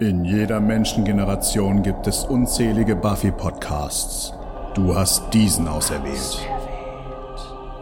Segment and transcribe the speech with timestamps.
[0.00, 4.32] In jeder Menschengeneration gibt es unzählige Buffy-Podcasts.
[4.74, 6.38] Du hast diesen auserwählt.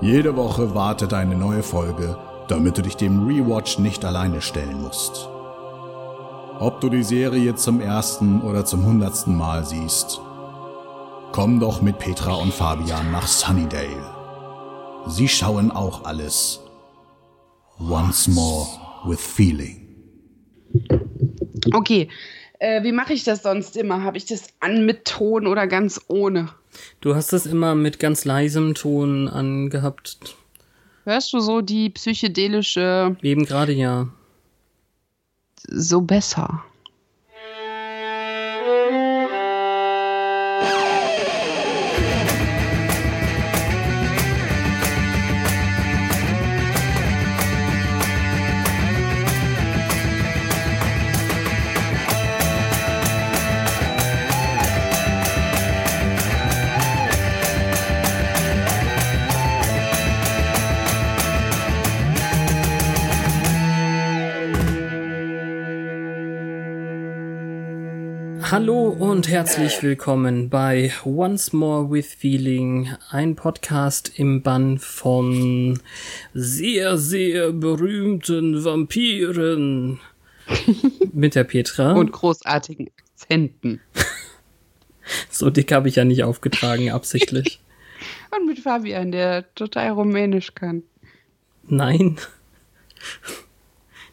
[0.01, 2.17] Jede Woche wartet eine neue Folge,
[2.49, 5.29] damit du dich dem Rewatch nicht alleine stellen musst.
[6.59, 10.19] Ob du die Serie zum ersten oder zum hundertsten Mal siehst,
[11.33, 14.07] komm doch mit Petra und Fabian nach Sunnydale.
[15.07, 16.61] Sie schauen auch alles.
[17.79, 18.67] Once more
[19.05, 19.83] with feeling.
[21.75, 22.09] Okay,
[22.59, 24.03] äh, wie mache ich das sonst immer?
[24.03, 26.51] Habe ich das an mit Ton oder ganz ohne?
[27.01, 30.37] Du hast das immer mit ganz leisem Ton angehabt.
[31.05, 33.17] Hörst du so die psychedelische.
[33.23, 34.09] Eben gerade ja.
[35.69, 36.65] So besser.
[68.49, 75.81] Hallo und herzlich willkommen bei Once More with Feeling, ein Podcast im Bann von
[76.33, 79.99] sehr, sehr berühmten Vampiren
[81.13, 81.95] mit der Petra.
[81.95, 83.81] Und großartigen Akzenten.
[85.29, 87.61] So dick habe ich ja nicht aufgetragen, absichtlich.
[88.31, 90.85] und mit Fabian, der total rumänisch kann.
[91.65, 92.17] Nein.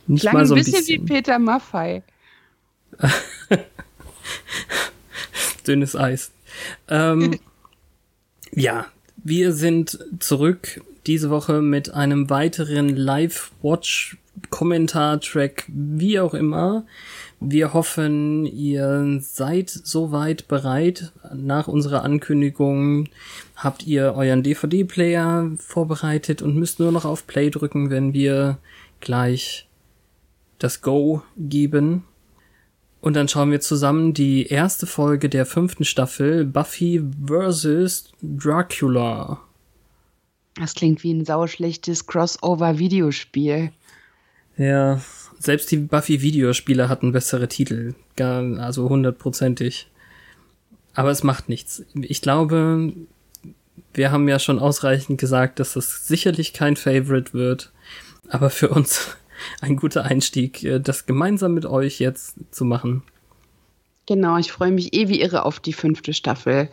[0.07, 1.07] Nicht Klang mal so ein bisschen, bisschen.
[1.07, 2.03] wie Peter Maffei.
[5.64, 6.31] Dünnes Eis.
[6.88, 7.39] Ähm,
[8.52, 14.17] ja, wir sind zurück diese Woche mit einem weiteren Live-Watch,
[14.50, 16.86] Kommentar-Track, wie auch immer.
[17.39, 21.11] Wir hoffen, ihr seid soweit bereit.
[21.34, 23.09] Nach unserer Ankündigung
[23.56, 28.59] habt ihr euren DVD-Player vorbereitet und müsst nur noch auf Play drücken, wenn wir
[29.02, 29.68] gleich
[30.57, 32.03] das Go geben.
[33.03, 38.14] Und dann schauen wir zusammen die erste Folge der fünften Staffel Buffy vs.
[38.22, 39.41] Dracula.
[40.56, 43.74] Das klingt wie ein sauschlechtes Crossover-Videospiel.
[44.56, 45.02] Ja,
[45.38, 47.94] selbst die Buffy-Videospiele hatten bessere Titel.
[48.18, 49.91] Also hundertprozentig.
[50.94, 51.84] Aber es macht nichts.
[51.96, 52.94] Ich glaube,
[53.94, 57.74] wir haben ja schon ausreichend gesagt, dass das sicherlich kein Favorite wird.
[58.30, 59.18] Aber für uns
[59.61, 63.03] ein guter Einstieg, äh, das gemeinsam mit euch jetzt zu machen.
[64.05, 66.69] Genau, ich freue mich eh wie irre auf die fünfte Staffel.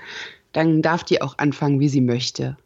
[0.52, 2.56] Dann darf die auch anfangen, wie sie möchte.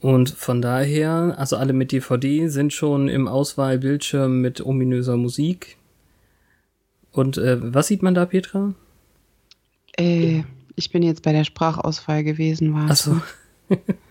[0.00, 5.76] Und von daher, also alle mit DVD sind schon im Auswahlbildschirm mit ominöser Musik.
[7.12, 8.74] Und äh, was sieht man da, Petra?
[9.98, 10.44] Äh,
[10.76, 12.90] ich bin jetzt bei der Sprachauswahl gewesen, war.
[12.90, 13.20] Achso.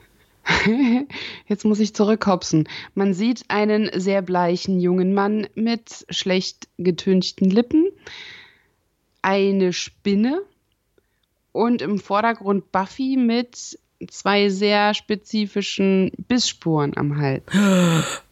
[1.47, 2.67] Jetzt muss ich zurückhopsen.
[2.95, 7.87] Man sieht einen sehr bleichen jungen Mann mit schlecht getünchten Lippen,
[9.21, 10.41] eine Spinne
[11.51, 17.43] und im Vordergrund Buffy mit zwei sehr spezifischen Bissspuren am Hals.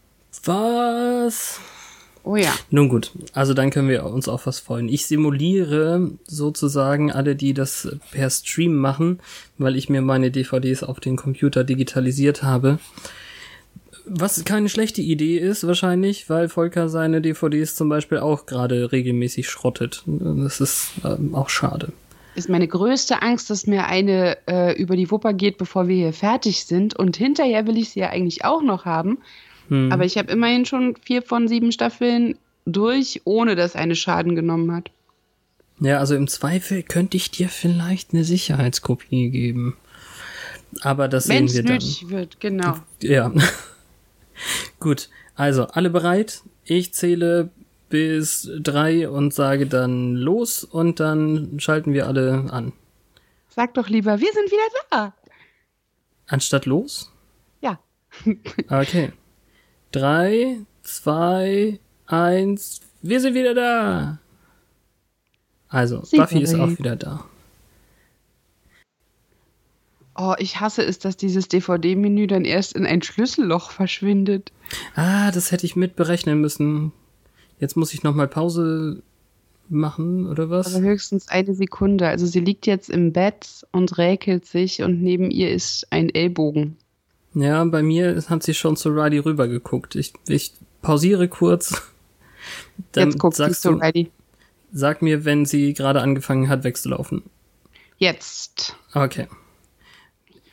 [0.43, 1.59] Was?
[2.27, 2.53] Oh ja.
[2.71, 4.89] Nun gut, also dann können wir uns auf was freuen.
[4.89, 9.21] Ich simuliere sozusagen alle, die das per Stream machen,
[9.57, 12.79] weil ich mir meine DVDs auf den Computer digitalisiert habe.
[14.05, 19.47] Was keine schlechte Idee ist wahrscheinlich, weil Volker seine DVDs zum Beispiel auch gerade regelmäßig
[19.47, 20.03] schrottet.
[20.05, 21.93] Das ist ähm, auch schade.
[22.35, 26.13] Ist meine größte Angst, dass mir eine äh, über die Wupper geht, bevor wir hier
[26.13, 26.93] fertig sind.
[26.93, 29.19] Und hinterher will ich sie ja eigentlich auch noch haben.
[29.69, 29.91] Hm.
[29.91, 34.71] Aber ich habe immerhin schon vier von sieben Staffeln durch, ohne dass eine Schaden genommen
[34.71, 34.91] hat.
[35.79, 39.77] Ja, also im Zweifel könnte ich dir vielleicht eine Sicherheitskopie geben.
[40.81, 41.73] Aber das Wenn's sehen wir dann.
[41.73, 42.77] nötig wird, genau.
[43.01, 43.31] Ja.
[44.79, 46.41] Gut, also alle bereit?
[46.65, 47.49] Ich zähle
[47.89, 52.73] bis drei und sage dann los und dann schalten wir alle an.
[53.49, 55.13] Sag doch lieber, wir sind wieder da.
[56.27, 57.11] Anstatt los?
[57.61, 57.79] Ja.
[58.69, 59.11] okay.
[59.91, 62.81] Drei, zwei, eins.
[63.01, 64.19] Wir sind wieder da.
[65.69, 67.25] Also, Sie Buffy ist auch wieder da.
[70.19, 74.51] Oh, ich hasse es, dass dieses DVD-Menü dann erst in ein Schlüsselloch verschwindet.
[74.95, 76.91] Ah, das hätte ich mitberechnen müssen.
[77.59, 79.03] Jetzt muss ich nochmal Pause
[79.69, 80.73] machen, oder was?
[80.73, 82.07] Aber höchstens eine Sekunde.
[82.07, 86.77] Also sie liegt jetzt im Bett und räkelt sich und neben ihr ist ein Ellbogen.
[87.37, 89.93] Ja, bei mir hat sie schon zu Riley rübergeguckt.
[89.93, 91.83] Ich, ich pausiere kurz.
[92.93, 94.09] Dann Jetzt guckst sagst du, Riley.
[94.71, 97.21] Sag mir, wenn sie gerade angefangen hat wegzulaufen.
[97.99, 98.75] Jetzt.
[98.93, 99.27] Okay.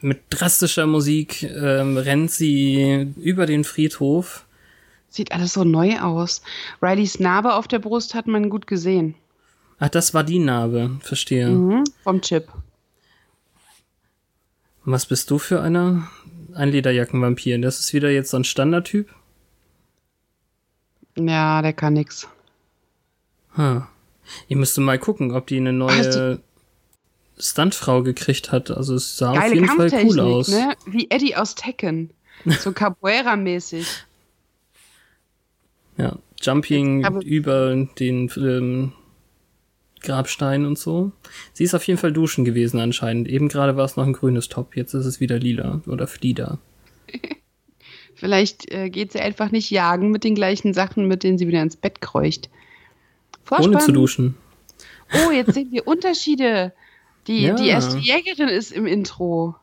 [0.02, 4.44] Mit drastischer Musik ähm, rennt sie über den Friedhof.
[5.08, 6.42] Sieht alles so neu aus.
[6.82, 9.14] Rileys Narbe auf der Brust hat man gut gesehen.
[9.78, 11.48] Ach, das war die Narbe, verstehe.
[11.48, 12.48] Mhm, vom Chip.
[14.84, 16.10] Was bist du für einer?
[16.54, 17.58] Ein Lederjackenvampir.
[17.60, 19.12] Das ist wieder jetzt so ein Standardtyp?
[21.16, 22.28] Ja, der kann nix.
[23.54, 23.84] Hm.
[24.48, 26.40] Ich müsste mal gucken, ob die eine neue
[27.38, 28.70] Stuntfrau gekriegt hat.
[28.70, 30.48] Also es sah Geile auf jeden Fall cool aus.
[30.48, 30.74] Ne?
[30.86, 32.10] Wie Eddie aus Tekken.
[32.44, 33.86] So Capoeira-mäßig.
[35.96, 38.92] Ja, Jumping über den ähm,
[40.04, 41.10] Grabstein und so.
[41.52, 43.28] Sie ist auf jeden Fall duschen gewesen anscheinend.
[43.28, 46.58] Eben gerade war es noch ein grünes Top, jetzt ist es wieder lila oder Flieder.
[48.14, 51.62] Vielleicht äh, geht sie einfach nicht jagen mit den gleichen Sachen, mit denen sie wieder
[51.62, 52.48] ins Bett kreucht.
[53.42, 53.74] Vorspann.
[53.74, 54.36] Ohne zu duschen.
[55.12, 56.72] Oh, jetzt sehen wir Unterschiede.
[57.26, 57.54] Die, Ja.
[57.54, 59.56] die erste Jägerin ist im Intro.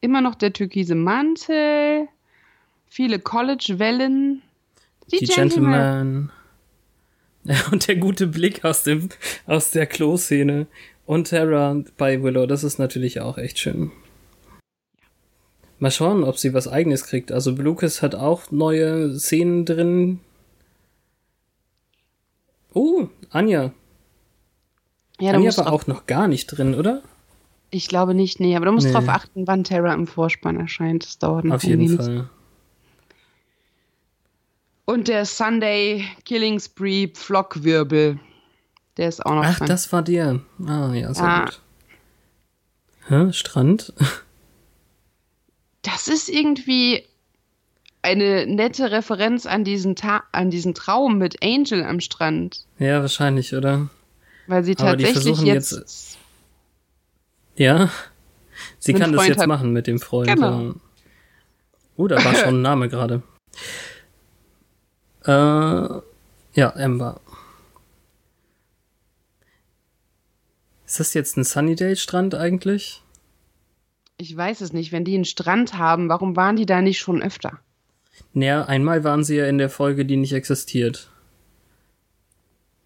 [0.00, 2.06] Immer noch der türkise Mantel,
[2.86, 4.42] viele College-Wellen.
[5.10, 6.30] Die Gentleman.
[7.72, 9.08] Und der gute Blick aus dem,
[9.46, 10.66] aus der Klo-Szene.
[11.04, 13.92] Und Terra bei Willow, das ist natürlich auch echt schön.
[15.78, 17.30] Mal schauen, ob sie was eigenes kriegt.
[17.30, 20.20] Also Lucas hat auch neue Szenen drin.
[22.72, 23.72] Oh, Anja.
[25.20, 27.02] Ja, Anja war auch noch gar nicht drin, oder?
[27.70, 28.92] ich glaube nicht, nee, aber du musst Nee.
[28.92, 31.04] drauf achten, wann Terra im Vorspann erscheint.
[31.04, 31.88] Das dauert noch Auf jeden.
[31.96, 32.30] Fall.
[34.86, 38.18] Und der Sunday Killing Spree Pflockwirbel.
[38.96, 39.68] Der ist auch noch Ach, dran.
[39.68, 40.40] das war der.
[40.66, 41.44] Ah, ja, sehr Ja.
[41.44, 41.60] gut.
[43.08, 43.32] Hä?
[43.32, 43.92] Strand?
[45.82, 47.04] Das ist irgendwie
[48.02, 52.66] eine nette Referenz an diesen, Ta an diesen Traum mit Angel am Strand.
[52.80, 53.88] ja, wahrscheinlich, oder?
[54.48, 56.18] Weil sie Aber tatsächlich jetzt, jetzt-
[57.54, 57.88] Ja.
[58.80, 59.46] Sie kann das Freund jetzt hat.
[59.46, 60.28] machen mit dem Freund.
[60.28, 60.74] Genau.
[61.96, 63.22] Oh, da war schon ein Name gerade.
[65.26, 67.20] Äh, ja, Amber.
[70.86, 73.02] Ist das jetzt ein Sunnydale-Strand eigentlich?
[74.18, 77.22] ich weiß es nicht, wenn die einen Strand haben, warum waren die da nicht schon
[77.22, 77.60] öfter?
[78.32, 81.10] Naja, einmal waren sie ja in der Folge, die nicht existiert.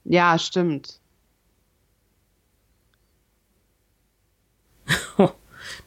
[0.05, 1.01] Ja, stimmt.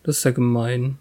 [0.04, 1.00] Das ist ja gemein.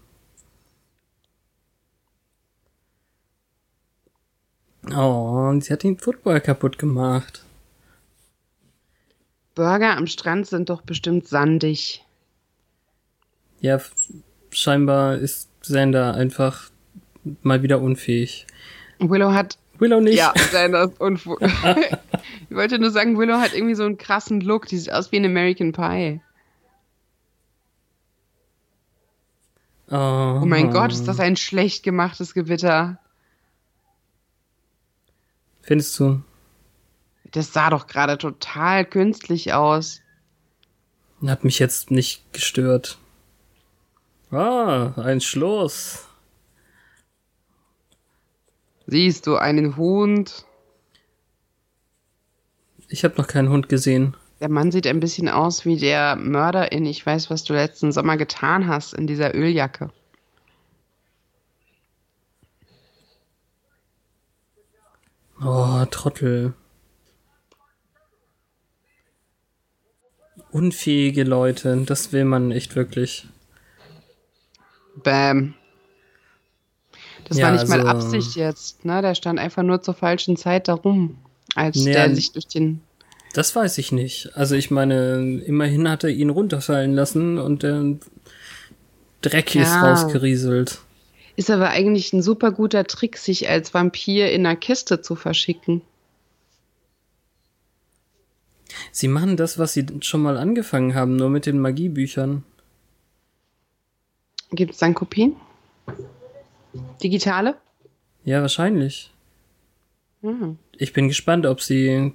[4.95, 7.45] Oh, und sie hat den Football kaputt gemacht.
[9.55, 12.05] Burger am Strand sind doch bestimmt sandig.
[13.61, 13.81] Ja,
[14.51, 16.71] scheinbar ist Xander einfach
[17.43, 18.47] mal wieder unfähig.
[18.99, 20.17] Willow hat Willow nicht.
[20.17, 21.37] Ja, Xander ist unfu
[22.51, 24.67] Ich wollte nur sagen, Willow hat irgendwie so einen krassen Look.
[24.67, 26.21] Die sieht aus wie ein American Pie.
[29.91, 32.99] Oh, Oh mein Gott, ist das ein schlecht gemachtes Gewitter.
[35.63, 36.21] Findest du?
[37.31, 40.01] Das sah doch gerade total künstlich aus.
[41.27, 42.99] Hat mich jetzt nicht gestört.
[44.31, 46.07] Ah, ein Schloss.
[48.87, 50.45] Siehst du einen Hund?
[52.89, 54.17] Ich habe noch keinen Hund gesehen.
[54.41, 57.93] Der Mann sieht ein bisschen aus wie der Mörder in Ich weiß, was du letzten
[57.93, 59.91] Sommer getan hast in dieser Öljacke.
[65.45, 66.55] Oh, Trottel.
[70.51, 73.27] Unfähige Leute, das will man echt wirklich.
[75.03, 75.55] Bäm.
[77.29, 79.01] Das Ja, war nicht mal also- Absicht jetzt, ne?
[79.01, 81.19] Der stand einfach nur zur falschen Zeit da rum,
[81.55, 82.81] als Ja, der sich durch den.
[83.33, 84.37] Das weiß ich nicht.
[84.37, 87.97] Also ich meine, immerhin hat er ihn runterfallen lassen und der
[89.23, 89.91] Dreck ist Ja.
[89.91, 90.81] rausgerieselt.
[91.37, 95.83] Ist aber eigentlich ein super guter Trick, sich als Vampir in einer Kiste zu verschicken.
[98.91, 102.45] Sie machen das, was sie schon mal angefangen haben, nur mit den Magiebüchern.
[104.51, 105.37] Gibt es dann Kopien?
[107.03, 107.57] Digitale?
[108.25, 109.11] Ja, wahrscheinlich.
[110.21, 110.59] Hm.
[110.77, 112.13] Ich bin gespannt, ob sie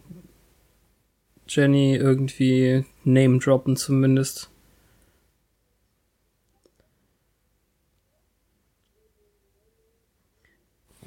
[1.48, 4.50] Jenny irgendwie name droppen zumindest.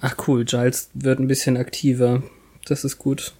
[0.01, 2.23] Ach cool, Giles wird ein bisschen aktiver.
[2.65, 3.35] Das ist gut.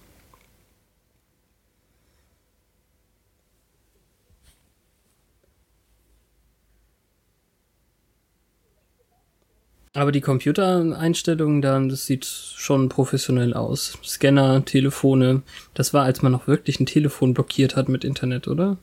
[9.93, 13.97] Aber die Computereinstellungen da, das sieht schon professionell aus.
[14.03, 15.41] Scanner, Telefone.
[15.73, 18.77] Das war, als man noch wirklich ein Telefon blockiert hat mit Internet, oder?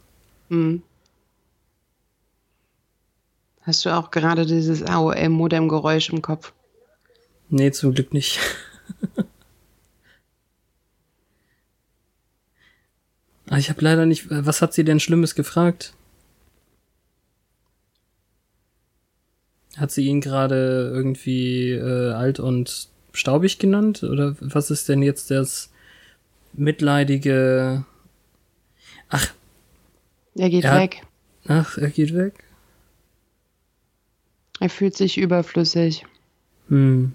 [0.50, 0.82] Hm.
[3.62, 6.52] Hast du auch gerade dieses AOL-Modem-Geräusch im Kopf?
[7.50, 8.38] Nee, zum Glück nicht.
[13.50, 14.26] Ah, ich habe leider nicht.
[14.28, 15.95] Was hat sie denn Schlimmes gefragt?
[19.78, 24.02] Hat sie ihn gerade irgendwie äh, alt und staubig genannt?
[24.02, 25.71] Oder was ist denn jetzt das
[26.52, 27.85] mitleidige.
[29.09, 29.33] Ach.
[30.35, 31.02] Er geht er weg.
[31.47, 32.45] Ach, er geht weg.
[34.61, 36.05] Er fühlt sich überflüssig.
[36.69, 37.12] Hm.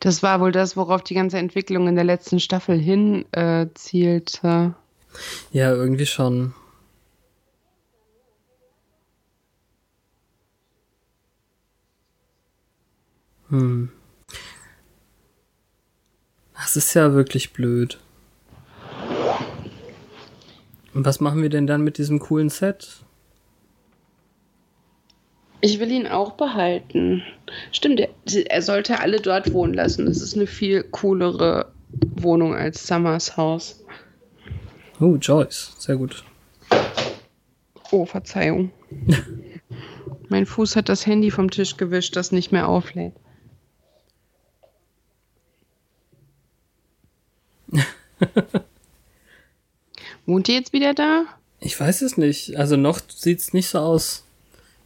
[0.00, 4.74] Das war wohl das, worauf die ganze Entwicklung in der letzten Staffel hin äh, zielte.
[5.52, 6.54] Ja, irgendwie schon.
[13.50, 13.90] Hm.
[16.54, 17.98] Das ist ja wirklich blöd.
[20.94, 23.04] Und was machen wir denn dann mit diesem coolen Set?
[25.62, 27.22] Ich will ihn auch behalten.
[27.72, 28.08] Stimmt, er,
[28.46, 30.06] er sollte alle dort wohnen lassen.
[30.06, 31.72] Das ist eine viel coolere
[32.16, 33.84] Wohnung als Summers Haus.
[35.00, 35.74] Oh, Joyce.
[35.78, 36.24] Sehr gut.
[37.90, 38.70] Oh, Verzeihung.
[40.28, 43.12] mein Fuß hat das Handy vom Tisch gewischt, das nicht mehr auflädt.
[50.26, 51.24] Wohnt ihr jetzt wieder da?
[51.60, 52.56] Ich weiß es nicht.
[52.56, 54.24] Also noch sieht es nicht so aus.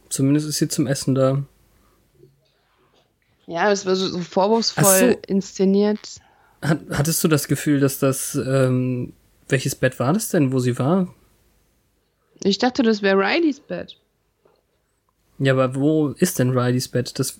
[0.09, 1.43] Zumindest ist sie zum Essen da.
[3.47, 5.17] Ja, es war so, so vorwurfsvoll so.
[5.27, 5.99] inszeniert.
[6.61, 9.13] Hat, hattest du das Gefühl, dass das, ähm,
[9.49, 11.13] welches Bett war das denn, wo sie war?
[12.43, 13.97] Ich dachte, das wäre Rileys Bett.
[15.37, 17.19] Ja, aber wo ist denn Rileys Bett?
[17.19, 17.39] Das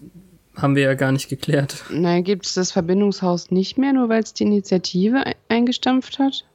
[0.56, 1.84] haben wir ja gar nicht geklärt.
[1.90, 6.46] Na, gibt es das Verbindungshaus nicht mehr, nur weil es die Initiative eingestampft hat?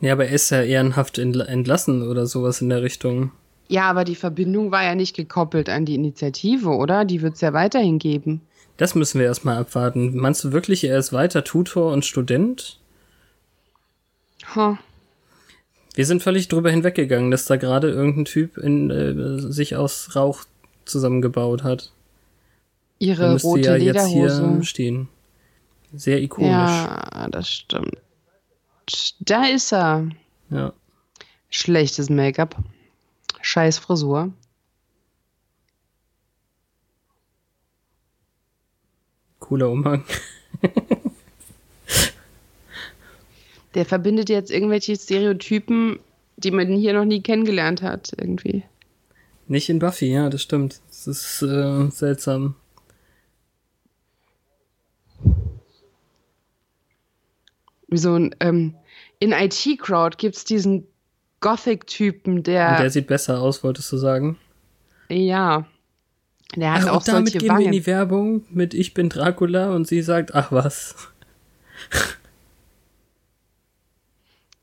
[0.00, 3.30] Ja, aber er ist ja ehrenhaft entlassen oder sowas in der Richtung.
[3.68, 7.04] Ja, aber die Verbindung war ja nicht gekoppelt an die Initiative, oder?
[7.04, 8.42] Die wird es ja weiterhin geben.
[8.76, 10.16] Das müssen wir erstmal abwarten.
[10.16, 12.78] Meinst du wirklich, er ist weiter Tutor und Student?
[14.54, 14.78] Ha.
[15.94, 20.44] Wir sind völlig drüber hinweggegangen, dass da gerade irgendein Typ in, äh, sich aus Rauch
[20.84, 21.92] zusammengebaut hat.
[22.98, 24.18] Ihre rote ja Lederhose.
[24.18, 25.08] Jetzt hier stehen.
[25.94, 26.50] Sehr ikonisch.
[26.50, 27.96] Ja, das stimmt.
[29.20, 30.08] Da ist er.
[30.50, 30.72] Ja.
[31.50, 32.56] Schlechtes Make-up.
[33.40, 34.32] Scheiß Frisur.
[39.38, 40.04] Cooler Umhang.
[43.74, 45.98] Der verbindet jetzt irgendwelche Stereotypen,
[46.36, 48.62] die man hier noch nie kennengelernt hat, irgendwie.
[49.46, 50.80] Nicht in Buffy, ja, das stimmt.
[50.88, 52.54] Das ist äh, seltsam.
[57.94, 58.74] Wie so ein, ähm,
[59.20, 60.86] in IT-Crowd gibt es diesen
[61.40, 62.78] Gothic-Typen, der.
[62.80, 64.36] Der sieht besser aus, wolltest du sagen?
[65.08, 65.66] Ja.
[66.56, 67.60] Der hat ach, auch und damit solche gehen Wangen.
[67.60, 70.96] wir in die Werbung mit Ich bin Dracula und sie sagt, ach was.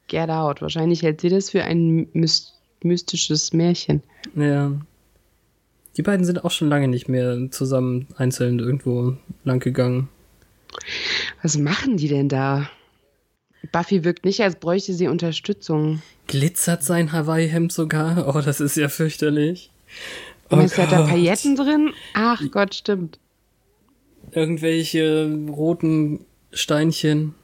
[0.07, 0.61] Get out.
[0.61, 2.07] Wahrscheinlich hält sie das für ein
[2.83, 4.03] mystisches Märchen.
[4.35, 4.73] Ja.
[5.97, 10.09] Die beiden sind auch schon lange nicht mehr zusammen einzeln irgendwo lang gegangen.
[11.41, 12.69] Was machen die denn da?
[13.71, 16.01] Buffy wirkt nicht, als bräuchte sie Unterstützung.
[16.27, 18.33] Glitzert sein Hawaii-Hemd sogar?
[18.33, 19.71] Oh, das ist ja fürchterlich.
[20.49, 21.93] Oh ist da Pailletten drin?
[22.13, 23.19] Ach Gott, stimmt.
[24.31, 27.35] Irgendwelche roten Steinchen.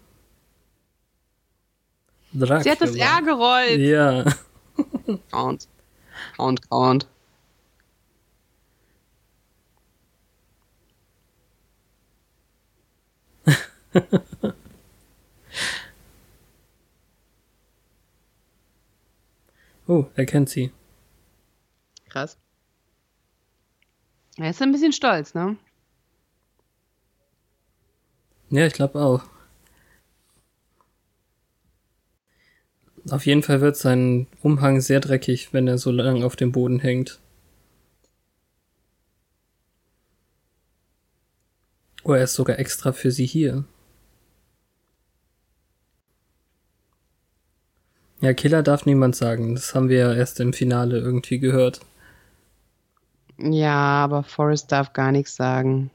[2.33, 2.63] Dracula.
[2.63, 3.79] Sie hat das R gerollt.
[3.79, 4.25] Ja.
[5.31, 5.67] Count.
[6.35, 7.07] Count, count.
[19.87, 20.71] Oh, er kennt sie.
[22.09, 22.37] Krass.
[24.37, 25.57] Er ist ein bisschen stolz, ne?
[28.49, 29.23] Ja, ich glaube auch.
[33.09, 36.79] Auf jeden Fall wird sein Umhang sehr dreckig, wenn er so lang auf dem Boden
[36.79, 37.19] hängt.
[42.03, 43.65] Oh, er ist sogar extra für sie hier.
[48.19, 49.53] Ja, Killer darf niemand sagen.
[49.55, 51.81] Das haben wir ja erst im Finale irgendwie gehört.
[53.37, 55.91] Ja, aber Forrest darf gar nichts sagen.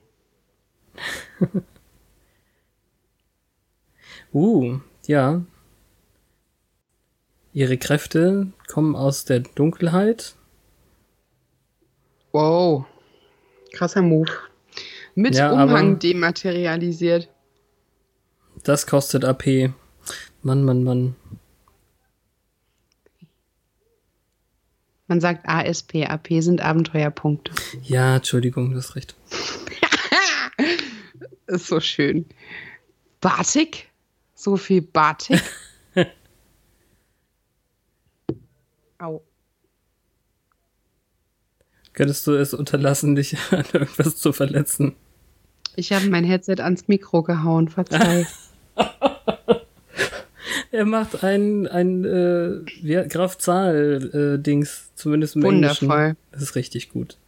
[4.33, 5.43] uh, ja.
[7.53, 10.35] Ihre Kräfte kommen aus der Dunkelheit.
[12.31, 12.87] Wow.
[13.73, 14.31] Krasser Move.
[15.15, 17.29] Mit Ja, Umhang dematerialisiert.
[18.63, 19.73] Das kostet AP.
[20.43, 21.17] Mann, Mann, Mann.
[25.13, 26.07] Man sagt ASP.
[26.09, 27.53] AP sind Abenteuerpunkte.
[27.83, 29.15] Ja, Entschuldigung, du hast recht.
[31.49, 32.25] Ist so schön.
[33.21, 33.91] Batik?
[34.35, 35.43] So viel Batik?
[38.99, 39.23] Au.
[41.93, 44.97] Könntest du es unterlassen, dich an irgendwas zu verletzen?
[45.77, 48.27] Ich habe mein Headset ans Mikro gehauen, verzeih.
[50.75, 55.87] Er macht ein, ein äh, wie- Graf Zahl-Dings, zumindest im Englischen.
[55.89, 56.17] Wundervoll.
[56.31, 57.19] Das ist richtig gut.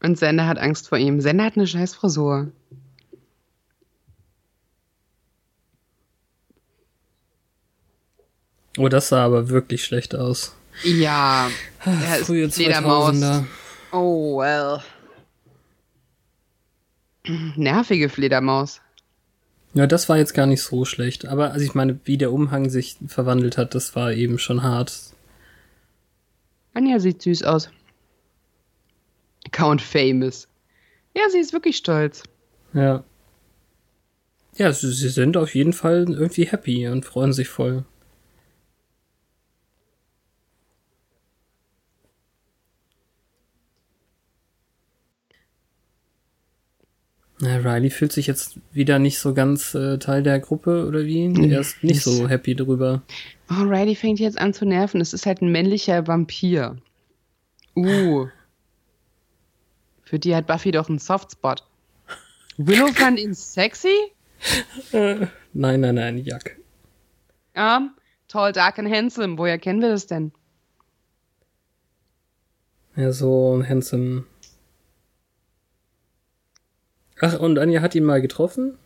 [0.00, 1.20] Und Sender hat Angst vor ihm.
[1.20, 2.52] Sender hat eine scheiß Frisur.
[8.78, 10.54] Oh, das sah aber wirklich schlecht aus.
[10.84, 11.50] Ja,
[11.84, 13.16] er ist Frühe Fledermaus.
[13.16, 13.44] 2000er.
[13.92, 14.80] Oh, well.
[17.56, 18.80] Nervige Fledermaus.
[19.74, 21.26] Ja, das war jetzt gar nicht so schlecht.
[21.26, 24.92] Aber also ich meine, wie der Umhang sich verwandelt hat, das war eben schon hart.
[26.74, 27.70] Anja sieht süß aus.
[29.50, 30.48] Count Famous.
[31.16, 32.22] Ja, sie ist wirklich stolz.
[32.72, 33.04] Ja.
[34.56, 37.84] Ja, sie, sie sind auf jeden Fall irgendwie happy und freuen sich voll.
[47.44, 51.24] Na, Riley fühlt sich jetzt wieder nicht so ganz äh, Teil der Gruppe oder wie?
[51.50, 53.02] Er ist nicht so happy drüber.
[53.50, 55.00] Oh, Riley fängt jetzt an zu nerven.
[55.00, 56.76] Es ist halt ein männlicher Vampir.
[57.74, 58.28] Uh.
[60.04, 61.64] Für die hat Buffy doch einen Softspot.
[62.58, 63.96] Willow fand ihn sexy?
[64.92, 66.60] Nein, nein, nein, Jack.
[67.56, 67.92] Ja.
[68.28, 69.36] Tall, dark and handsome.
[69.36, 70.30] Woher kennen wir das denn?
[72.94, 74.26] Ja, so handsome.
[77.24, 78.76] Ach, und Anja hat ihn mal getroffen?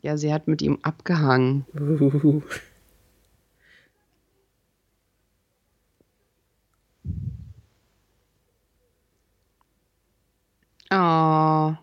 [0.00, 1.66] Ja, sie hat mit ihm abgehangen.
[1.74, 2.42] Uhuhu.
[10.90, 11.74] Oh.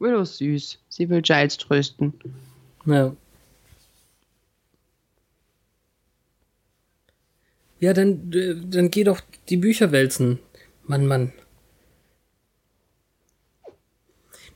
[0.00, 0.80] Willow ist süß.
[0.88, 2.14] Sie will Giles trösten.
[2.84, 3.14] Ja.
[7.80, 8.30] Ja, dann,
[8.70, 10.38] dann geh doch die Bücher wälzen.
[10.86, 11.32] Mann, Mann.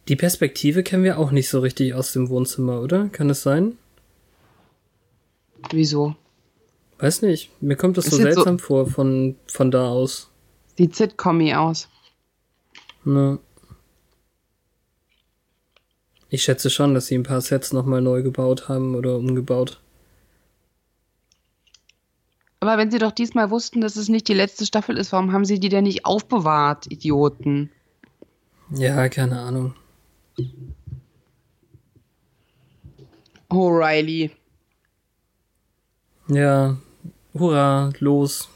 [0.09, 3.09] Die Perspektive kennen wir auch nicht so richtig aus dem Wohnzimmer, oder?
[3.09, 3.77] Kann es sein?
[5.71, 6.17] Wieso?
[6.99, 7.51] Weiß nicht.
[7.61, 10.31] Mir kommt das Es so sieht so- seltsam vor von, von da aus.
[10.77, 11.89] Sieht Sitcom-y aus.
[13.05, 13.39] Ne.
[16.31, 19.81] Ich schätze schon, dass sie ein paar Sets nochmal neu gebaut haben oder umgebaut.
[22.61, 25.45] Aber wenn sie doch diesmal wussten, dass es nicht die letzte Staffel ist, warum haben
[25.45, 27.71] sie die denn nicht aufbewahrt, Idioten?
[28.71, 29.75] Ja, keine Ahnung.
[33.49, 34.31] Oh, Riley.
[36.29, 36.77] Ja,
[37.33, 38.49] hurra, los.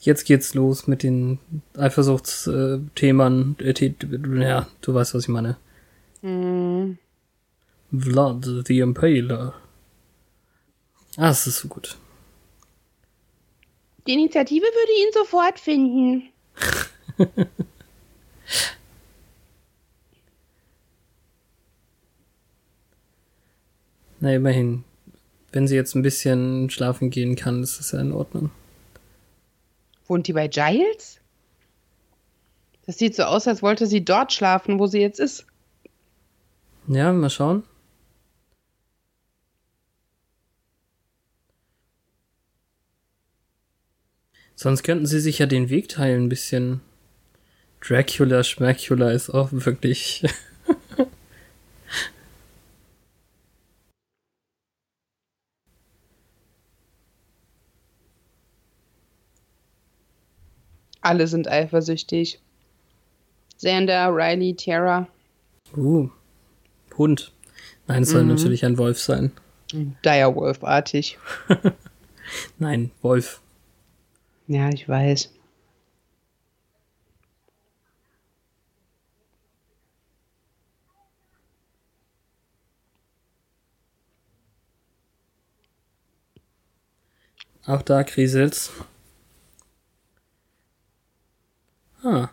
[0.00, 1.38] Jetzt geht's los mit den
[1.76, 3.56] Eifersuchtsthemen.
[3.58, 3.94] Äh,
[4.40, 5.56] ja, du weißt, was ich meine.
[6.22, 6.98] Hm.
[7.90, 9.54] Vlad the Impaler.
[11.16, 11.96] Ah, es ist so gut.
[14.06, 16.30] Die Initiative würde ihn sofort finden.
[24.20, 24.84] Na, immerhin.
[25.52, 28.50] Wenn sie jetzt ein bisschen schlafen gehen kann, ist das ja in Ordnung.
[30.06, 31.20] Wohnt die bei Giles?
[32.86, 35.46] Das sieht so aus, als wollte sie dort schlafen, wo sie jetzt ist.
[36.88, 37.62] Ja, mal schauen.
[44.56, 46.80] Sonst könnten sie sich ja den Weg teilen ein bisschen.
[47.80, 50.24] Dracula, Schmacula ist auch wirklich.
[61.02, 62.40] Alle sind eifersüchtig.
[63.58, 65.06] Xander, Riley, Tara.
[65.76, 66.08] uh,
[66.96, 67.32] Hund.
[67.86, 69.32] Nein, es soll natürlich ein Wolf sein.
[69.72, 71.18] Direwolf-artig.
[72.58, 73.42] Nein, Wolf.
[74.46, 75.30] Ja, ich weiß.
[87.66, 88.70] Auch da kriselt's.
[92.02, 92.28] Ah.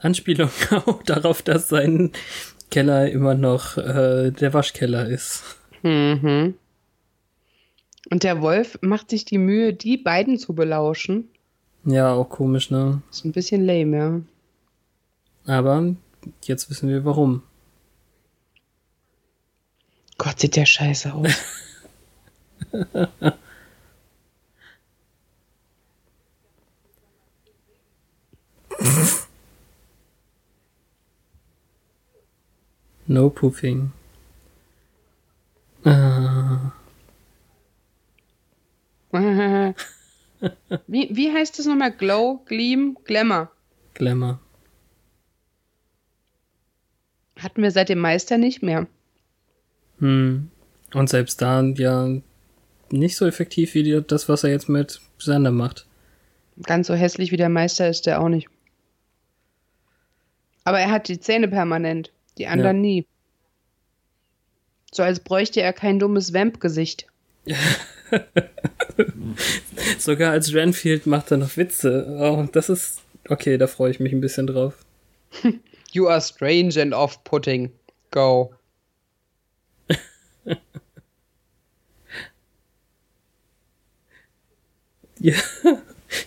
[0.00, 0.50] Anspielung
[0.86, 2.12] auch darauf, dass sein
[2.70, 5.42] Keller immer noch äh, der Waschkeller ist.
[5.82, 6.54] Mhm.
[8.10, 11.28] Und der Wolf macht sich die Mühe, die beiden zu belauschen.
[11.84, 13.02] Ja, auch komisch, ne?
[13.10, 14.20] Ist ein bisschen lame, ja.
[15.46, 15.94] Aber
[16.42, 17.42] jetzt wissen wir warum.
[20.16, 21.32] Gott, sieht der scheiße aus.
[33.06, 33.92] no poofing.
[35.84, 36.43] Ah.
[40.86, 41.92] Wie, wie heißt das nochmal?
[41.92, 43.50] Glow, Gleam, Glamour.
[43.94, 44.40] Glamour.
[47.38, 48.86] Hatten wir seit dem Meister nicht mehr.
[49.98, 50.50] Hm.
[50.92, 52.08] Und selbst da ja
[52.90, 55.86] nicht so effektiv wie die, das, was er jetzt mit Sander macht.
[56.62, 58.48] Ganz so hässlich wie der Meister ist der auch nicht.
[60.64, 62.82] Aber er hat die Zähne permanent, die anderen ja.
[62.82, 63.06] nie.
[64.92, 67.06] So als bräuchte er kein dummes Vamp-Gesicht.
[69.98, 72.06] Sogar als Renfield macht er noch Witze.
[72.18, 73.00] Oh, das ist.
[73.28, 74.84] Okay, da freue ich mich ein bisschen drauf.
[75.92, 77.70] You are strange and off-putting.
[78.10, 78.52] Go.
[85.20, 85.34] ja,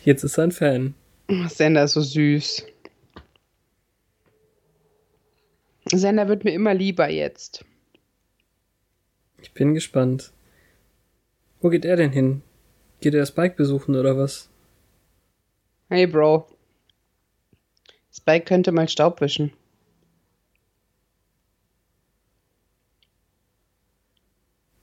[0.06, 0.96] jetzt ist er ein Fan.
[1.50, 2.66] Sender ist so süß.
[5.92, 7.66] Sender wird mir immer lieber jetzt.
[9.42, 10.32] Ich bin gespannt.
[11.60, 12.42] Wo geht er denn hin?
[13.00, 14.50] Geht er Spike besuchen oder was?
[15.90, 16.48] Hey, Bro.
[18.12, 19.54] Spike könnte mal Staub wischen.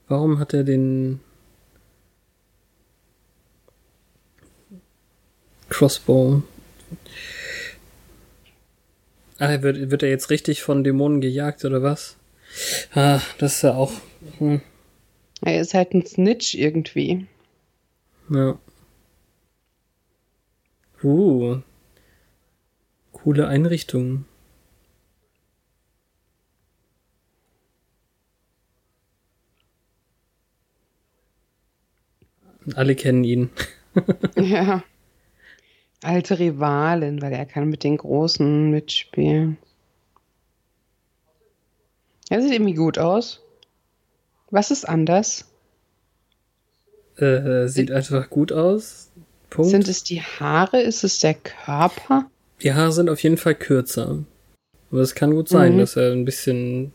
[0.09, 1.20] Warum hat er den
[5.68, 6.42] Crossbow?
[9.38, 12.16] Ah, wird, wird er jetzt richtig von Dämonen gejagt oder was?
[12.94, 13.92] Ah, das ist ja auch.
[14.38, 14.61] Hm.
[15.42, 17.27] Er ist halt ein Snitch irgendwie.
[18.31, 18.59] Ja.
[21.03, 21.61] Uh.
[23.13, 24.25] Coole Einrichtung.
[32.75, 33.51] Alle kennen ihn.
[34.37, 34.83] ja.
[36.03, 39.59] Alte Rivalin, weil er kann mit den Großen mitspielen.
[42.31, 43.43] Er sieht irgendwie gut aus.
[44.51, 45.54] Was ist anders?
[47.16, 49.11] Äh, sieht sind, einfach gut aus.
[49.50, 49.70] Punkt.
[49.70, 50.81] Sind es die Haare?
[50.81, 52.29] Ist es der Körper?
[52.62, 54.24] Die Haare sind auf jeden Fall kürzer.
[54.90, 55.79] Aber es kann gut sein, mhm.
[55.79, 56.92] dass er ein bisschen.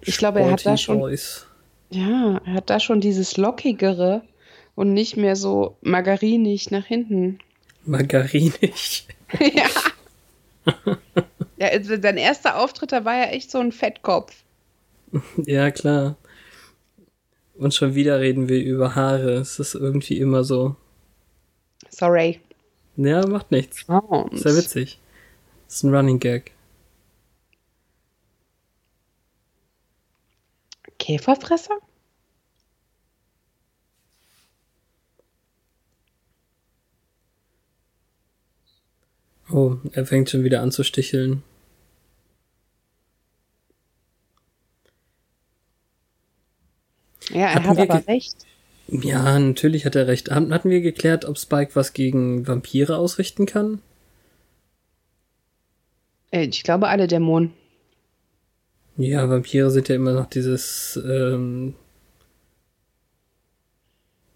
[0.00, 1.10] Ich glaube, er hat da schon.
[1.10, 1.46] Ist.
[1.90, 4.22] Ja, er hat da schon dieses lockigere
[4.74, 7.38] und nicht mehr so margarinig nach hinten.
[7.84, 9.06] Margarinig?
[9.40, 9.68] ja.
[11.58, 14.34] ja, also sein erster Auftritt, da war ja echt so ein Fettkopf.
[15.44, 16.16] Ja, klar.
[17.62, 19.34] Und schon wieder reden wir über Haare.
[19.34, 20.74] Es ist irgendwie immer so.
[21.90, 22.40] Sorry.
[22.96, 23.84] Ja, macht nichts.
[23.88, 24.98] Oh, ist ja witzig.
[25.68, 26.50] Das ist ein Running Gag.
[30.98, 31.78] Käferfresser?
[39.52, 41.44] Oh, er fängt schon wieder an zu sticheln.
[47.32, 48.36] Ja, er Hatten hat aber recht.
[48.88, 50.30] Ja, natürlich hat er recht.
[50.30, 53.80] Hatten wir geklärt, ob Spike was gegen Vampire ausrichten kann?
[56.30, 57.52] Äh, ich glaube, alle Dämonen.
[58.96, 61.74] Ja, Vampire sind ja immer noch dieses ähm,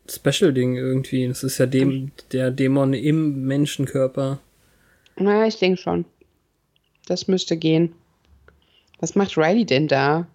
[0.09, 1.29] Special-Ding irgendwie.
[1.29, 4.39] Das ist ja dem, der Dämon im Menschenkörper.
[5.17, 6.05] Na, ich denke schon.
[7.07, 7.93] Das müsste gehen.
[8.99, 10.27] Was macht Riley denn da?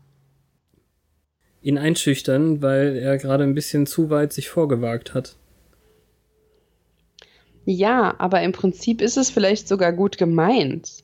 [1.62, 5.36] Ihn einschüchtern, weil er gerade ein bisschen zu weit sich vorgewagt hat.
[7.66, 11.04] Ja, aber im Prinzip ist es vielleicht sogar gut gemeint.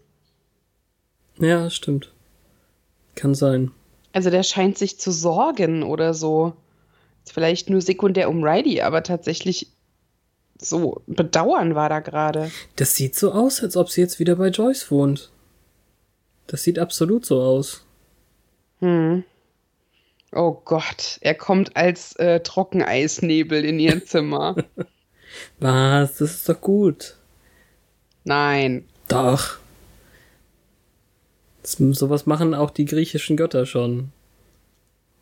[1.39, 2.11] Ja, stimmt.
[3.15, 3.71] Kann sein.
[4.11, 6.53] Also der scheint sich zu sorgen oder so.
[7.23, 9.67] Ist vielleicht nur sekundär um Riley, aber tatsächlich
[10.59, 12.51] so bedauern war da gerade.
[12.75, 15.31] Das sieht so aus, als ob sie jetzt wieder bei Joyce wohnt.
[16.47, 17.85] Das sieht absolut so aus.
[18.79, 19.23] Hm.
[20.33, 24.55] Oh Gott, er kommt als äh, Trockeneisnebel in ihr Zimmer.
[25.59, 26.17] Was?
[26.17, 27.15] Das ist doch gut.
[28.23, 28.85] Nein.
[29.07, 29.57] Doch.
[31.61, 34.11] Das, sowas machen auch die griechischen Götter schon.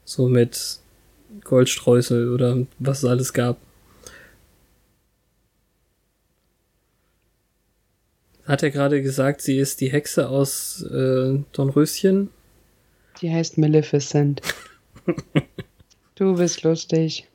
[0.06, 0.80] So mit
[1.44, 3.58] Goldstreusel oder was es alles gab.
[8.46, 12.30] Hat er gerade gesagt, sie ist die Hexe aus äh, Dornröschen?
[13.22, 14.42] Die heißt Maleficent.
[16.16, 17.28] du bist lustig.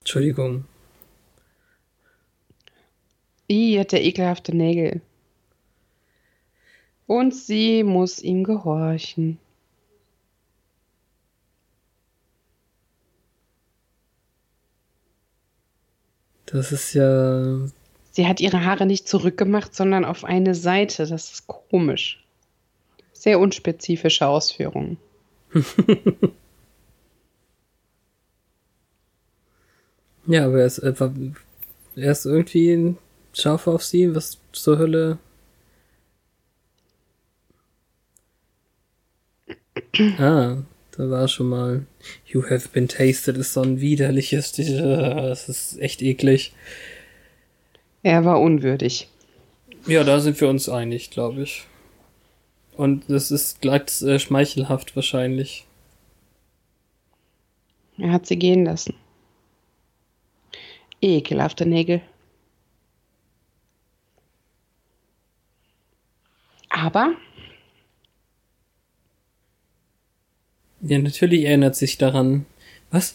[0.00, 0.64] Entschuldigung.
[3.50, 5.00] I hat der ekelhafte Nägel.
[7.06, 9.38] Und sie muss ihm gehorchen.
[16.46, 17.66] Das ist ja.
[18.10, 21.06] Sie hat ihre Haare nicht zurückgemacht, sondern auf eine Seite.
[21.06, 22.24] Das ist komisch.
[23.12, 24.98] Sehr unspezifische Ausführungen.
[30.26, 32.96] ja, aber er ist, er ist irgendwie
[33.32, 34.14] scharf auf sie.
[34.14, 35.18] Was zur Hölle?
[40.18, 40.58] Ah,
[40.92, 41.86] da war schon mal.
[42.26, 44.52] You have been tasted ist so ein widerliches.
[44.52, 46.52] Das ist echt eklig.
[48.02, 49.08] Er war unwürdig.
[49.86, 51.64] Ja, da sind wir uns einig, glaube ich.
[52.76, 55.66] Und das ist glatt äh, schmeichelhaft wahrscheinlich.
[57.98, 58.94] Er hat sie gehen lassen.
[61.02, 62.00] Ekelhafte Nägel.
[66.70, 67.14] Aber
[70.82, 72.44] Ja, natürlich erinnert sich daran.
[72.90, 73.14] Was?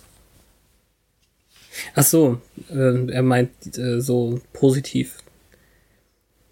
[1.96, 5.18] Ach so, äh, er meint äh, so positiv.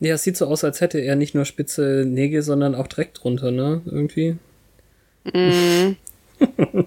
[0.01, 3.13] Ja, es sieht so aus, als hätte er nicht nur spitze Nägel, sondern auch Dreck
[3.13, 3.81] drunter, ne?
[3.85, 4.37] Irgendwie.
[5.33, 5.95] Mm.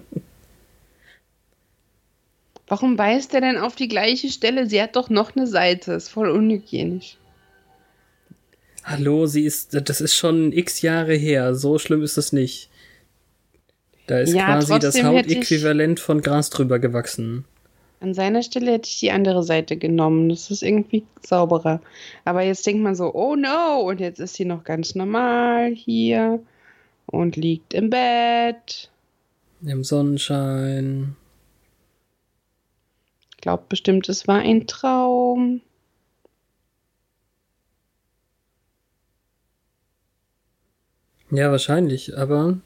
[2.69, 4.69] Warum beißt er denn auf die gleiche Stelle?
[4.69, 5.93] Sie hat doch noch eine Seite.
[5.93, 7.17] Ist voll unhygienisch.
[8.83, 11.55] Hallo, sie ist, das ist schon x Jahre her.
[11.55, 12.69] So schlimm ist es nicht.
[14.05, 17.45] Da ist ja, quasi das Hautäquivalent von Gras drüber gewachsen.
[18.01, 20.29] An seiner Stelle hätte ich die andere Seite genommen.
[20.29, 21.81] Das ist irgendwie sauberer.
[22.23, 26.39] Aber jetzt denkt man so, oh no, und jetzt ist sie noch ganz normal hier
[27.07, 28.89] und liegt im Bett.
[29.65, 31.15] Im Sonnenschein.
[33.41, 35.61] Glaubt bestimmt, es war ein Traum.
[41.31, 42.59] Ja, wahrscheinlich, aber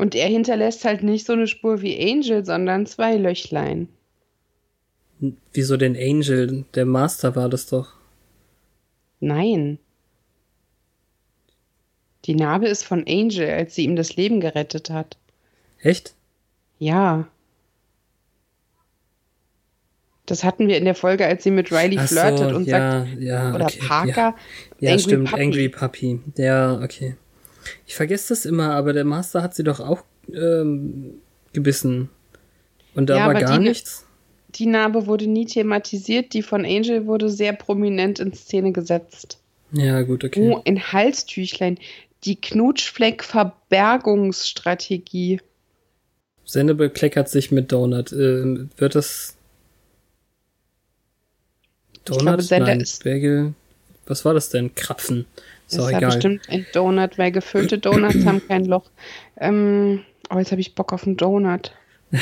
[0.00, 3.88] und er hinterlässt halt nicht so eine Spur wie Angel, sondern zwei Löchlein.
[5.52, 6.64] Wieso denn Angel?
[6.74, 7.92] Der Master war das doch.
[9.20, 9.78] Nein.
[12.24, 15.18] Die Narbe ist von Angel, als sie ihm das Leben gerettet hat.
[15.80, 16.14] Echt?
[16.78, 17.28] Ja.
[20.30, 23.00] Das hatten wir in der Folge, als sie mit Riley Ach flirtet so, und ja,
[23.00, 24.36] sagt, ja, oder okay, Parker.
[24.78, 25.42] Ja, ja stimmt, Puppy.
[25.42, 26.20] Angry Puppy.
[26.36, 27.16] Ja, okay.
[27.84, 31.14] Ich vergesse das immer, aber der Master hat sie doch auch ähm,
[31.52, 32.10] gebissen.
[32.94, 34.06] Und da ja, war gar die, nichts.
[34.50, 39.40] Die Narbe wurde nie thematisiert, die von Angel wurde sehr prominent in Szene gesetzt.
[39.72, 40.48] Ja, gut, okay.
[40.48, 41.76] Oh, ein Halstüchlein.
[42.22, 45.40] Die Knutschfleck-Verbergungsstrategie.
[46.44, 48.12] Sende bekleckert sich mit Donut.
[48.12, 49.36] Äh, wird das
[52.04, 52.40] Donut?
[52.40, 53.54] Ich glaube, Nein, ist Bagel.
[54.06, 54.74] Was war das denn?
[54.74, 55.26] Krapfen.
[55.68, 58.90] Ist das ist ja bestimmt ein Donut, weil gefüllte Donuts haben kein Loch.
[59.36, 61.72] Ähm, oh, jetzt habe ich Bock auf einen Donut.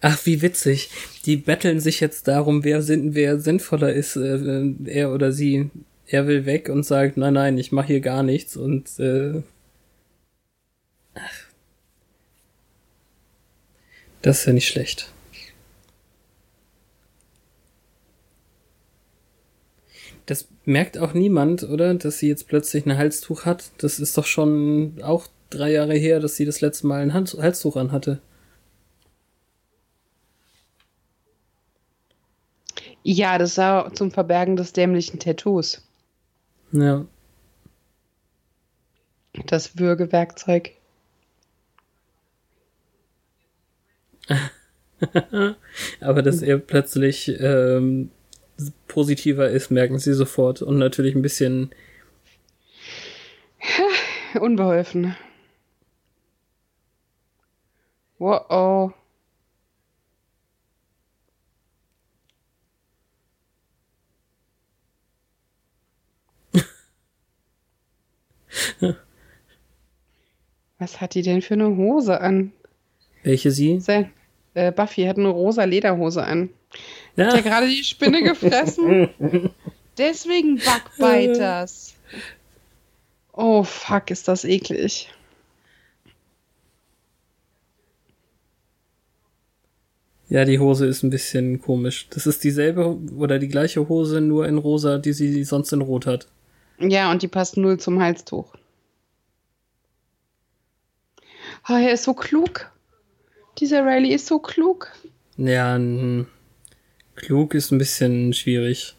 [0.00, 0.90] Ach, wie witzig.
[1.24, 5.70] Die betteln sich jetzt darum, wer, sind, wer sinnvoller ist, äh, er oder sie.
[6.06, 9.42] Er will weg und sagt, nein, nein, ich mache hier gar nichts und äh,
[11.14, 11.47] ach.
[14.22, 15.12] Das ist ja nicht schlecht.
[20.26, 21.94] Das merkt auch niemand, oder?
[21.94, 23.70] Dass sie jetzt plötzlich ein Halstuch hat.
[23.78, 27.76] Das ist doch schon auch drei Jahre her, dass sie das letzte Mal ein Halstuch
[27.76, 28.20] anhatte.
[33.02, 35.82] Ja, das war zum Verbergen des dämlichen Tattoos.
[36.72, 37.06] Ja.
[39.46, 40.72] Das Würgewerkzeug.
[46.00, 48.10] Aber dass er plötzlich ähm,
[48.86, 50.62] positiver ist, merken sie sofort.
[50.62, 51.70] Und natürlich ein bisschen
[54.40, 55.16] unbeholfen.
[58.18, 58.92] Wow.
[70.78, 72.52] Was hat die denn für eine Hose an?
[73.22, 73.80] Welche sie?
[73.80, 74.12] Sein,
[74.54, 76.50] äh, Buffy hat eine rosa Lederhose an.
[77.16, 77.26] Ja.
[77.26, 79.10] Hat ja gerade die Spinne gefressen.
[79.98, 81.94] Deswegen Backbiters.
[83.32, 85.08] Oh, fuck, ist das eklig.
[90.28, 92.06] Ja, die Hose ist ein bisschen komisch.
[92.10, 96.06] Das ist dieselbe oder die gleiche Hose, nur in rosa, die sie sonst in rot
[96.06, 96.28] hat.
[96.78, 98.52] Ja, und die passt null zum Halstuch.
[101.68, 102.70] Oh, er ist so klug.
[103.58, 104.92] Dieser Riley ist so klug.
[105.36, 105.78] Ja,
[107.14, 108.94] klug ist ein bisschen schwierig.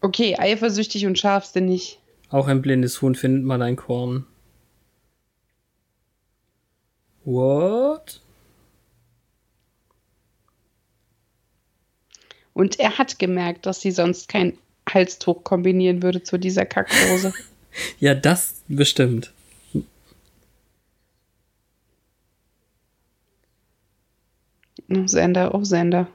[0.00, 1.98] Okay, eifersüchtig und scharfsinnig.
[2.28, 4.26] Auch ein blindes Huhn findet mal ein Korn.
[7.24, 8.20] What?
[12.52, 17.32] Und er hat gemerkt, dass sie sonst kein Halstuch kombinieren würde zu dieser Kackhose.
[17.98, 19.33] Ja, das bestimmt.
[24.88, 26.08] Sender, oh Sender.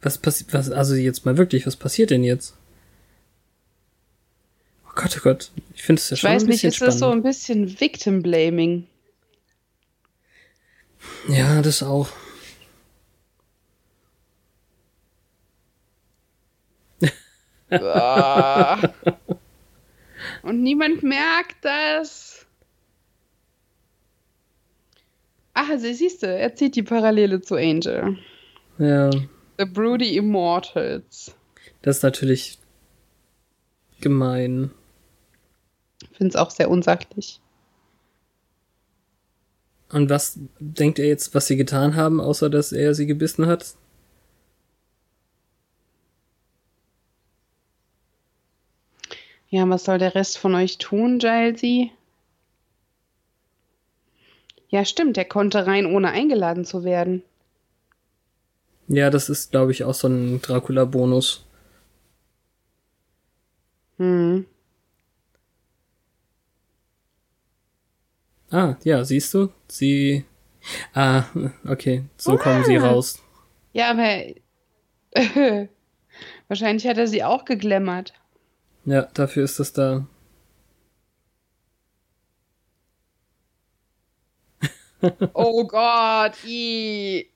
[0.00, 2.56] Was passiert, was, also jetzt mal wirklich, was passiert denn jetzt?
[4.86, 5.50] Oh Gott, oh Gott.
[5.74, 7.80] Ich finde es ja Ich schon weiß ein nicht, bisschen ist das so ein bisschen
[7.80, 8.86] Victim Blaming?
[11.28, 12.08] Ja, das auch.
[20.42, 22.44] Und niemand merkt das.
[25.54, 28.18] Ach, also siehst du, er zieht die Parallele zu Angel.
[28.78, 29.10] Ja,
[29.58, 31.34] The Broody Immortals.
[31.82, 32.58] das ist natürlich
[34.00, 34.70] gemein.
[36.02, 37.40] Ich finde es auch sehr unsachlich.
[39.90, 43.76] Und was denkt er jetzt, was sie getan haben, außer dass er sie gebissen hat?
[49.50, 51.92] Ja, was soll der Rest von euch tun, Gilesy?
[54.72, 57.22] Ja, stimmt, er konnte rein, ohne eingeladen zu werden.
[58.88, 61.44] Ja, das ist, glaube ich, auch so ein Dracula-Bonus.
[63.98, 64.46] Hm.
[68.50, 69.50] Ah, ja, siehst du?
[69.68, 70.24] Sie.
[70.94, 71.24] Ah,
[71.68, 72.86] okay, so kommen sie Ah.
[72.90, 73.22] raus.
[73.74, 74.32] Ja, aber
[76.48, 78.14] wahrscheinlich hat er sie auch geglämmert.
[78.86, 80.06] Ja, dafür ist das da.
[85.34, 87.26] Oh Gott, i.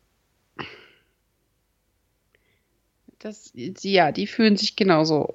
[3.18, 5.34] Das, ja, die fühlen sich genauso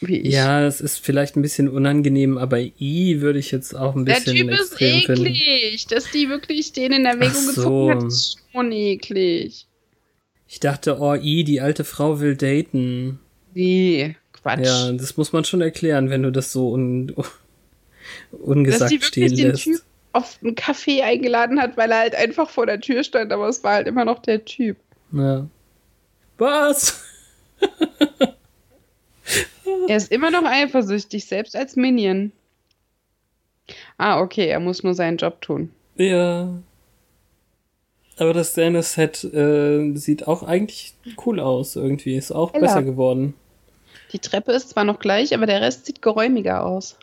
[0.00, 0.34] wie ich.
[0.34, 4.16] Ja, es ist vielleicht ein bisschen unangenehm, aber I würde ich jetzt auch ein Der
[4.16, 5.26] bisschen Typ ist extrem finden.
[5.26, 5.86] eklig.
[5.86, 7.86] Dass die wirklich den in Erwägung so.
[7.86, 9.66] gezogen hat, ist schon eklig.
[10.46, 13.18] Ich dachte, oh, I, die alte Frau will daten.
[13.54, 14.66] Nee, Quatsch.
[14.66, 17.12] Ja, das muss man schon erklären, wenn du das so un
[18.30, 19.84] ungesagt stehen lässt.
[20.14, 23.62] Auf einen Café eingeladen hat, weil er halt einfach vor der Tür stand, aber es
[23.62, 24.76] war halt immer noch der Typ.
[25.12, 25.46] Ja.
[26.38, 27.02] Was?
[29.88, 32.32] Er ist immer noch eifersüchtig, selbst als Minion.
[33.96, 35.70] Ah, okay, er muss nur seinen Job tun.
[35.96, 36.48] Ja.
[38.16, 42.16] Aber das Stannis-Set äh, sieht auch eigentlich cool aus irgendwie.
[42.16, 42.66] Ist auch Heller.
[42.66, 43.34] besser geworden.
[44.12, 46.96] Die Treppe ist zwar noch gleich, aber der Rest sieht geräumiger aus.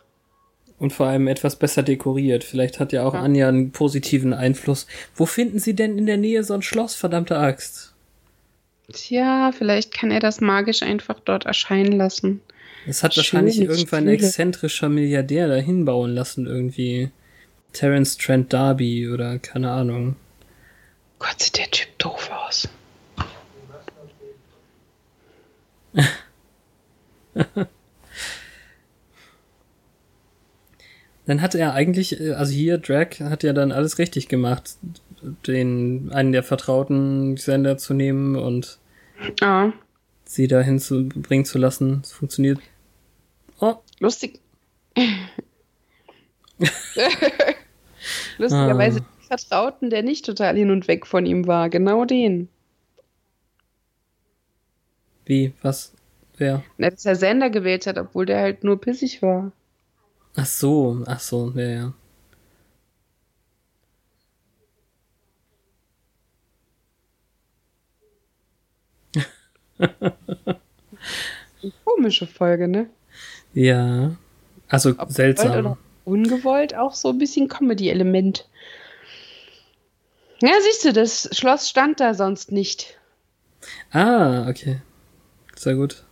[0.82, 2.42] Und vor allem etwas besser dekoriert.
[2.42, 3.20] Vielleicht hat ja auch Ja.
[3.20, 4.88] Anja einen positiven Einfluss.
[5.14, 7.94] Wo finden sie denn in der Nähe so ein Schloss, verdammte Axt?
[8.92, 12.40] Tja, vielleicht kann er das magisch einfach dort erscheinen lassen.
[12.84, 17.12] Das hat wahrscheinlich Schöne irgendwann ein exzentrischer Milliardär dahin bauen lassen, irgendwie.
[17.72, 20.16] Terence Trent D'Arby oder keine Ahnung.
[21.20, 22.68] Gott, sieht der Typ doof aus.
[31.26, 34.76] Dann hat er eigentlich, äh, also hier, Drag hat ja dann alles richtig gemacht,
[35.46, 38.78] den einen der vertrauten Sender zu nehmen und
[39.40, 39.72] Ah,
[40.24, 42.00] sie dahin zu bringen zu lassen.
[42.02, 42.58] Es funktioniert.
[43.60, 44.40] Oh, lustig.
[48.38, 49.02] Lustigerweise Ah.
[49.20, 51.68] den Vertrauten, der nicht total hin und weg von ihm war.
[51.70, 52.48] Genau den.
[55.24, 55.92] wie, was,
[56.36, 56.64] wer?
[56.78, 59.52] Na, Dass er Sender gewählt hat, obwohl der halt nur pissig war.
[60.34, 61.92] Ach so, ach so, ja, ja.
[71.84, 72.88] Komische Folge, ne?
[73.52, 74.16] Ja.
[74.68, 75.76] Also Ob seltsam.
[76.04, 78.48] ungewollt auch so ein bisschen Comedy-Element.
[80.40, 82.98] Ja, siehst du, das Schloss stand da sonst nicht.
[83.92, 84.80] Ah, okay.
[85.54, 86.04] Sehr gut.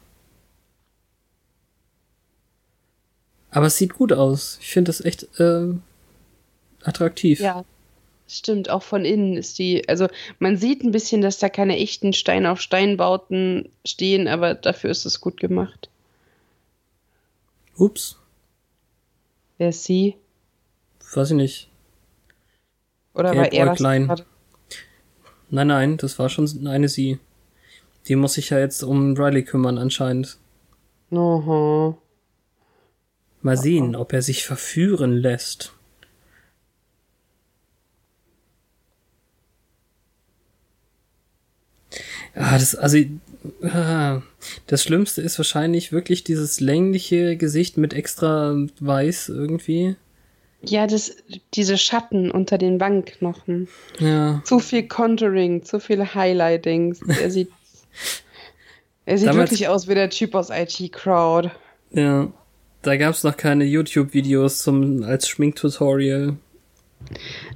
[3.50, 4.58] Aber es sieht gut aus.
[4.60, 5.74] Ich finde das echt äh,
[6.82, 7.40] attraktiv.
[7.40, 7.64] Ja.
[8.32, 10.06] Stimmt, auch von innen ist die, also
[10.38, 15.04] man sieht ein bisschen, dass da keine echten Stein auf Steinbauten stehen, aber dafür ist
[15.04, 15.88] es gut gemacht.
[17.76, 18.20] Ups,
[19.60, 20.16] Wer ist sie?
[21.12, 21.70] weiß ich nicht.
[23.12, 24.24] Oder war er gerade?
[25.50, 27.18] Nein, nein, das war schon eine sie.
[28.06, 30.38] Die muss sich ja jetzt um Riley kümmern anscheinend.
[31.10, 31.98] Oho.
[33.42, 35.72] Mal sehen, ob er sich verführen lässt.
[42.34, 42.98] Ah, das, also,
[43.62, 44.22] ah,
[44.66, 49.96] das Schlimmste ist wahrscheinlich wirklich dieses längliche Gesicht mit extra weiß irgendwie.
[50.62, 51.16] Ja, das,
[51.54, 53.68] diese Schatten unter den Wangenknochen.
[53.98, 54.42] Ja.
[54.44, 57.00] Zu viel Contouring, zu viel Highlightings.
[57.02, 57.48] Er sieht,
[59.06, 61.50] er sieht Damals- wirklich aus wie der Typ aus IT Crowd.
[61.92, 62.30] Ja.
[62.82, 66.36] Da gab's noch keine YouTube-Videos zum, als Schminktutorial.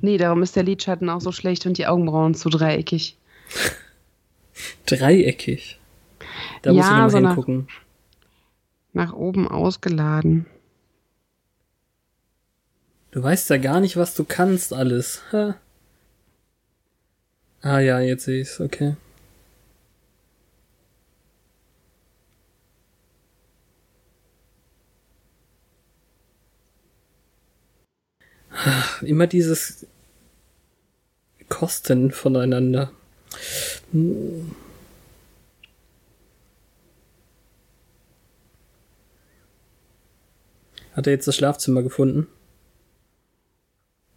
[0.01, 3.17] Nee, darum ist der Lidschatten auch so schlecht und die Augenbrauen zu dreieckig.
[4.87, 5.79] Dreieckig.
[6.63, 7.69] Da muss Ja, ich mal so nach- hingucken.
[8.93, 10.47] Nach oben ausgeladen.
[13.11, 15.23] Du weißt ja gar nicht, was du kannst alles.
[15.33, 15.57] Ha.
[17.63, 18.97] Ah ja, jetzt sehe ich's, okay.
[29.03, 29.87] Immer dieses
[31.49, 32.91] Kosten voneinander.
[33.93, 34.55] Hm.
[40.93, 42.29] Hat er jetzt das Schlafzimmer gefunden?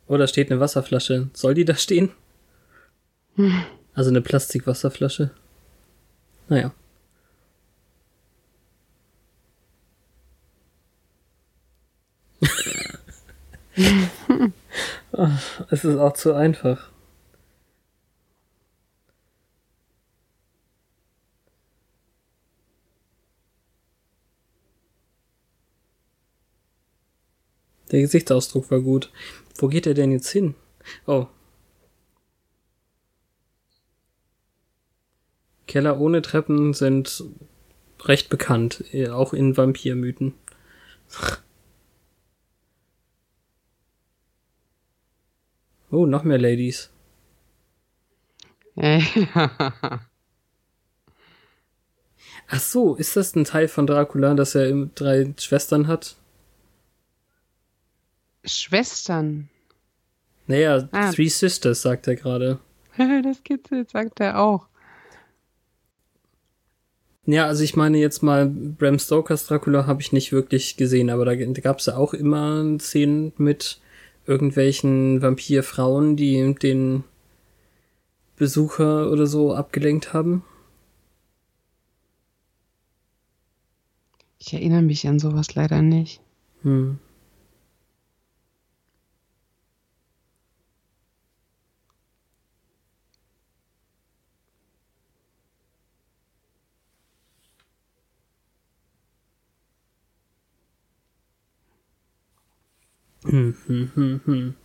[0.08, 1.30] Oder steht eine Wasserflasche?
[1.34, 2.12] Soll die da stehen?
[3.94, 5.32] Also eine Plastikwasserflasche.
[6.48, 6.72] Naja.
[15.72, 16.92] Es ist auch zu einfach.
[27.92, 29.12] Der Gesichtsausdruck war gut.
[29.58, 30.56] Wo geht er denn jetzt hin?
[31.06, 31.28] Oh.
[35.68, 37.24] Keller ohne Treppen sind
[38.04, 40.34] recht bekannt, auch in Vampirmythen.
[45.90, 46.90] Oh, noch mehr Ladies.
[52.50, 56.16] Ach so, ist das ein Teil von Dracula, dass er drei Schwestern hat?
[58.46, 59.50] Schwestern.
[60.46, 61.12] Naja, Ah.
[61.12, 62.60] Three Sisters, sagt er gerade.
[62.98, 64.68] das kitzelt, sagt er auch.
[67.26, 71.26] Ja, also ich meine jetzt mal, Bram Stokers Dracula habe ich nicht wirklich gesehen, aber
[71.26, 73.82] da, da gab es ja auch immer Szenen mit
[74.28, 77.04] irgendwelchen Vampirfrauen, die den
[78.36, 80.44] Besucher oder so abgelenkt haben.
[84.38, 86.22] Ich erinnere mich an sowas leider nicht.
[86.62, 87.00] Hm.
[103.38, 104.56] Hm, hm, hm,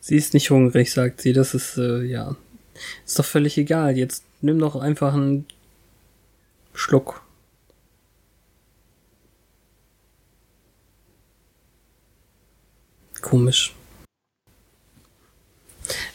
[0.00, 1.32] sie ist nicht hungrig, sagt sie.
[1.32, 2.36] Das ist, äh, ja.
[3.06, 3.96] Ist doch völlig egal.
[3.96, 5.46] Jetzt nimm doch einfach einen
[6.74, 7.22] Schluck.
[13.22, 13.74] Komisch.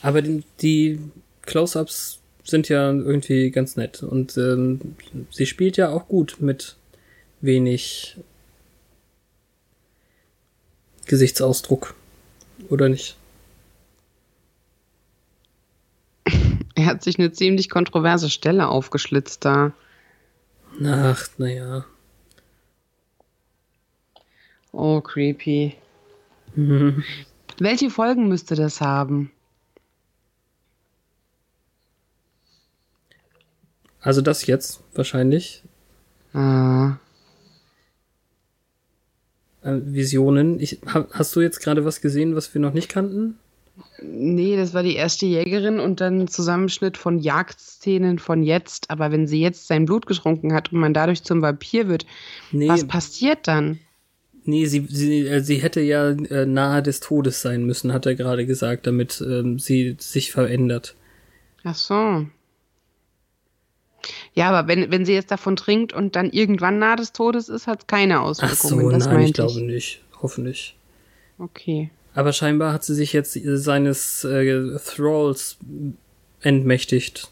[0.03, 0.99] Aber die, die
[1.41, 4.03] Close-ups sind ja irgendwie ganz nett.
[4.03, 4.95] Und ähm,
[5.31, 6.75] sie spielt ja auch gut mit
[7.41, 8.19] wenig
[11.05, 11.95] Gesichtsausdruck.
[12.69, 13.17] Oder nicht?
[16.75, 19.73] Er hat sich eine ziemlich kontroverse Stelle aufgeschlitzt da.
[20.83, 21.85] Ach, naja.
[24.71, 25.75] Oh, creepy.
[27.59, 29.31] Welche Folgen müsste das haben?
[34.01, 35.63] Also das jetzt wahrscheinlich.
[36.33, 36.97] Ah,
[39.63, 40.59] Äh, Visionen.
[40.59, 43.37] Ich, ha, hast du jetzt gerade was gesehen, was wir noch nicht kannten?
[44.01, 48.91] nee, das war die erste Jägerin und dann ein Zusammenschnitt von Jagdszenen von jetzt.
[48.91, 52.05] Aber wenn sie jetzt sein Blut getrunken hat und man dadurch zum Vampir wird,
[52.51, 53.79] Nee, was passiert dann?
[54.45, 58.15] nee sie, sie, äh, sie hätte ja äh, nahe des Todes sein müssen, hat er
[58.15, 60.95] gerade gesagt, damit ähm, sie sich verändert.
[61.63, 62.25] Ach so.
[64.33, 67.67] Ja, aber wenn, wenn sie jetzt davon trinkt und dann irgendwann nahe des Todes ist,
[67.67, 68.81] hat es keine Ach Auswirkungen.
[68.83, 70.01] so, das nein, ich meinte glaube nicht.
[70.21, 70.75] Hoffentlich.
[71.39, 71.89] Okay.
[72.15, 75.57] Aber scheinbar hat sie sich jetzt äh, seines äh, Thralls
[76.41, 77.29] entmächtigt.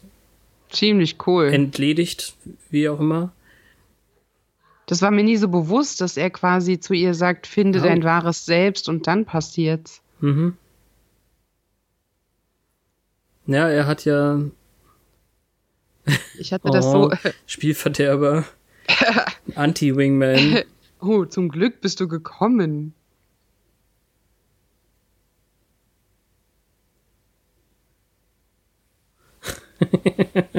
[0.70, 1.46] Ziemlich cool.
[1.52, 2.34] Entledigt,
[2.70, 3.32] wie auch immer.
[4.86, 7.82] das war mir nie so bewusst, dass er quasi zu ihr sagt, finde Oh.
[7.82, 10.00] dein wahres Selbst und dann passiert's.
[10.20, 10.56] Mhm.
[13.46, 14.40] Ja, er hat ja.
[16.38, 17.12] Ich hatte oh, das so.
[17.46, 18.44] Spielverderber.
[19.54, 20.64] Anti-Wingman.
[21.04, 22.94] Oh, zum Glück bist du gekommen.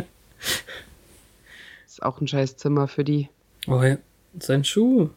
[1.86, 3.30] ist auch ein scheiß Zimmer für die.
[3.68, 4.00] Oh ja,
[4.38, 5.12] sein Schuh.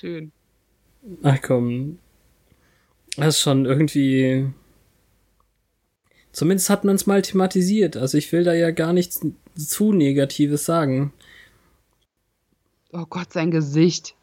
[0.00, 0.32] Schön.
[1.22, 1.98] Ach komm.
[3.16, 4.50] Das ist schon irgendwie.
[6.38, 7.96] Zumindest hat man es mal thematisiert.
[7.96, 9.26] Also ich will da ja gar nichts
[9.56, 11.12] zu Negatives sagen.
[12.92, 14.14] Oh Gott, sein Gesicht.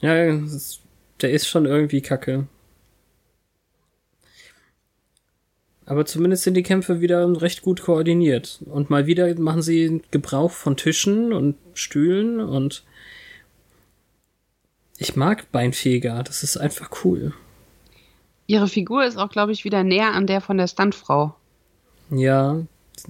[0.00, 0.80] Ja, ist,
[1.20, 2.48] der ist schon irgendwie kacke.
[5.84, 8.60] Aber zumindest sind die Kämpfe wieder recht gut koordiniert.
[8.64, 12.86] Und mal wieder machen sie Gebrauch von Tischen und Stühlen und
[14.96, 17.34] ich mag Beinfeger, das ist einfach cool.
[18.48, 21.34] Ihre Figur ist auch, glaube ich, wieder näher an der von der Stuntfrau.
[22.10, 22.62] Ja,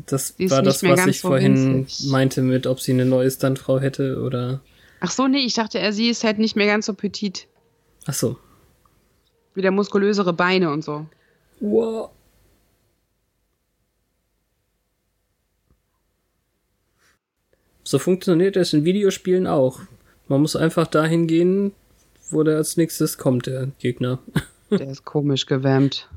[0.06, 2.10] das war das, was ich so vorhin winzig.
[2.10, 4.60] meinte mit, ob sie eine neue Stuntfrau hätte oder.
[4.98, 7.46] Ach so, nee, ich dachte, er sie ist halt nicht mehr ganz so petit.
[8.06, 8.36] Ach so.
[9.54, 11.06] Wieder muskulösere Beine und so.
[11.60, 12.10] Wow.
[17.84, 19.82] So funktioniert das in Videospielen auch.
[20.26, 21.72] Man muss einfach dahin gehen,
[22.28, 24.18] wo der als nächstes kommt, der Gegner.
[24.70, 26.08] Der ist komisch gewämmt.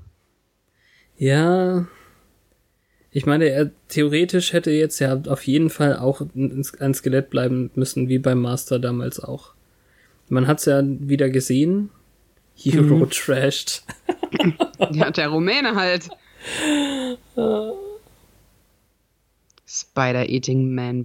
[1.17, 1.87] Ja.
[3.11, 8.07] Ich meine, er theoretisch hätte jetzt ja auf jeden Fall auch ein Skelett bleiben müssen,
[8.09, 9.53] wie beim Master damals auch.
[10.29, 11.89] Man hat's ja wieder gesehen.
[12.55, 13.09] Hero mhm.
[13.11, 13.83] trashed.
[14.91, 16.09] ja, der Rumäne halt.
[19.67, 21.03] Spider-Eating Man,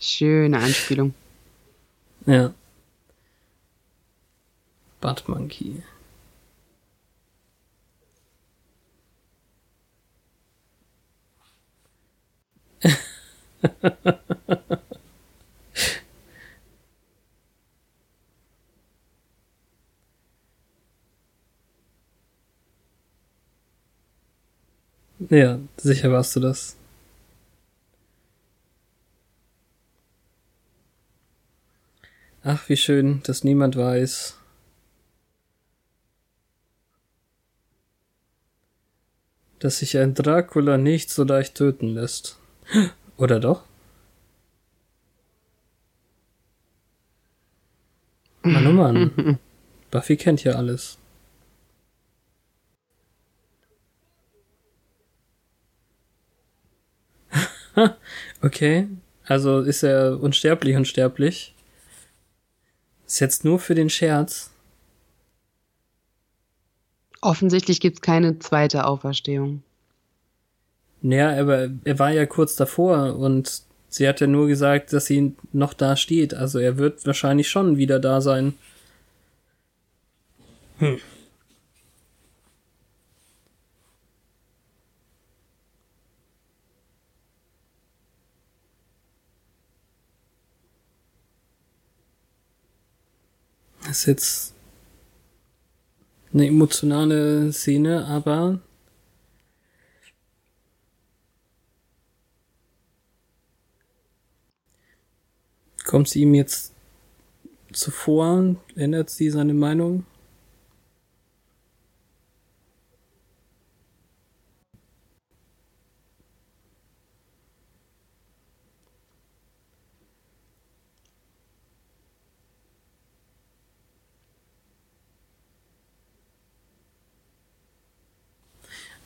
[0.00, 1.14] Schöne Anspielung.
[2.26, 2.52] Ja.
[5.00, 5.82] Butt Monkey.
[25.30, 26.76] ja, sicher warst du das.
[32.50, 34.38] Ach, wie schön, dass niemand weiß.
[39.58, 42.38] Dass sich ein Dracula nicht so leicht töten lässt.
[43.18, 43.64] Oder doch?
[48.40, 49.38] Mann, oh Mann.
[49.90, 50.96] Buffy kennt ja alles.
[58.40, 58.88] okay,
[59.26, 61.54] also ist er unsterblich unsterblich.
[63.08, 64.50] Ist jetzt nur für den Scherz.
[67.22, 69.62] Offensichtlich gibt es keine zweite Auferstehung.
[71.00, 75.34] Naja, aber er war ja kurz davor und sie hat ja nur gesagt, dass sie
[75.52, 76.34] noch da steht.
[76.34, 78.54] Also er wird wahrscheinlich schon wieder da sein.
[80.78, 80.98] Hm.
[93.88, 94.54] Das ist jetzt
[96.34, 98.60] eine emotionale Szene, aber
[105.86, 106.74] kommt sie ihm jetzt
[107.72, 108.56] zuvor?
[108.76, 110.04] Ändert sie seine Meinung?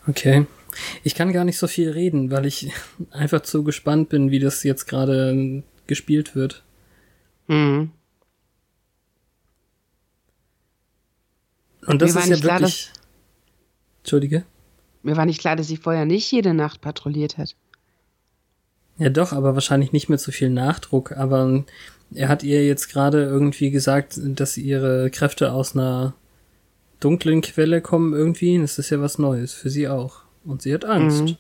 [0.06, 0.46] Okay.
[1.02, 2.72] Ich kann gar nicht so viel reden, weil ich
[3.10, 6.62] einfach zu gespannt bin, wie das jetzt gerade gespielt wird.
[7.48, 7.90] Mhm.
[11.86, 12.90] Und das ist ja wirklich.
[14.02, 14.44] Entschuldige?
[15.02, 17.56] Mir war nicht klar, dass sie vorher nicht jede Nacht patrouilliert hat.
[18.98, 21.12] Ja, doch, aber wahrscheinlich nicht mit so viel Nachdruck.
[21.12, 21.64] Aber
[22.14, 26.14] er hat ihr jetzt gerade irgendwie gesagt, dass ihre Kräfte aus einer
[27.02, 28.58] dunklen Quelle kommen irgendwie.
[28.58, 30.22] Das ist ja was Neues für sie auch.
[30.44, 31.22] Und sie hat Angst.
[31.22, 31.36] Mhm.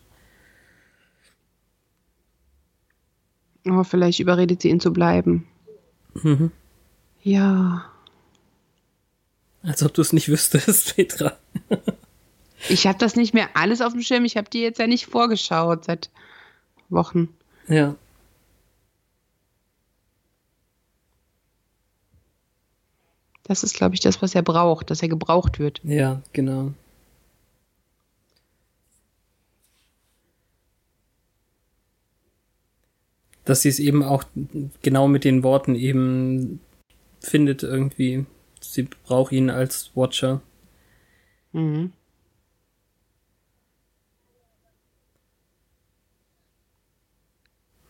[3.72, 5.46] Oh, vielleicht überredet sie ihn zu bleiben.
[6.14, 6.50] Mhm.
[7.22, 7.84] Ja.
[9.62, 11.36] Als ob du es nicht wüsstest, Petra.
[12.68, 14.24] Ich habe das nicht mehr alles auf dem Schirm.
[14.24, 16.10] Ich habe dir jetzt ja nicht vorgeschaut seit
[16.88, 17.28] Wochen.
[17.68, 17.94] Ja.
[23.44, 25.80] Das ist, glaube ich, das, was er braucht, dass er gebraucht wird.
[25.84, 26.72] Ja, genau.
[33.44, 34.24] Dass sie es eben auch
[34.82, 36.60] genau mit den Worten eben
[37.20, 38.26] findet irgendwie.
[38.60, 40.40] Sie braucht ihn als Watcher.
[41.52, 41.92] Mhm.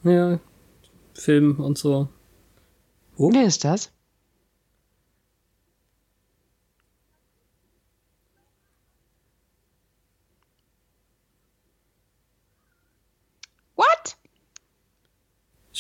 [0.05, 0.41] Ja,
[1.15, 2.09] Film und so.
[3.17, 3.31] Oh.
[3.33, 3.93] Wer ist das?
[13.77, 14.17] What?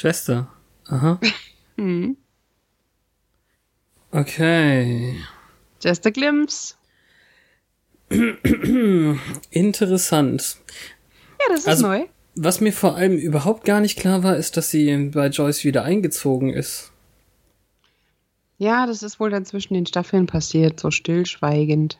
[0.06, 0.48] Schwester.
[0.88, 1.20] Aha.
[1.78, 2.16] Hm.
[4.10, 5.16] Okay.
[5.82, 6.74] Just a glimpse.
[9.50, 10.56] Interessant.
[11.40, 12.04] Ja, das ist Also- neu.
[12.34, 15.84] Was mir vor allem überhaupt gar nicht klar war, ist, dass sie bei Joyce wieder
[15.84, 16.90] eingezogen ist.
[18.58, 21.98] Ja, das ist wohl dann zwischen den Staffeln passiert, so stillschweigend.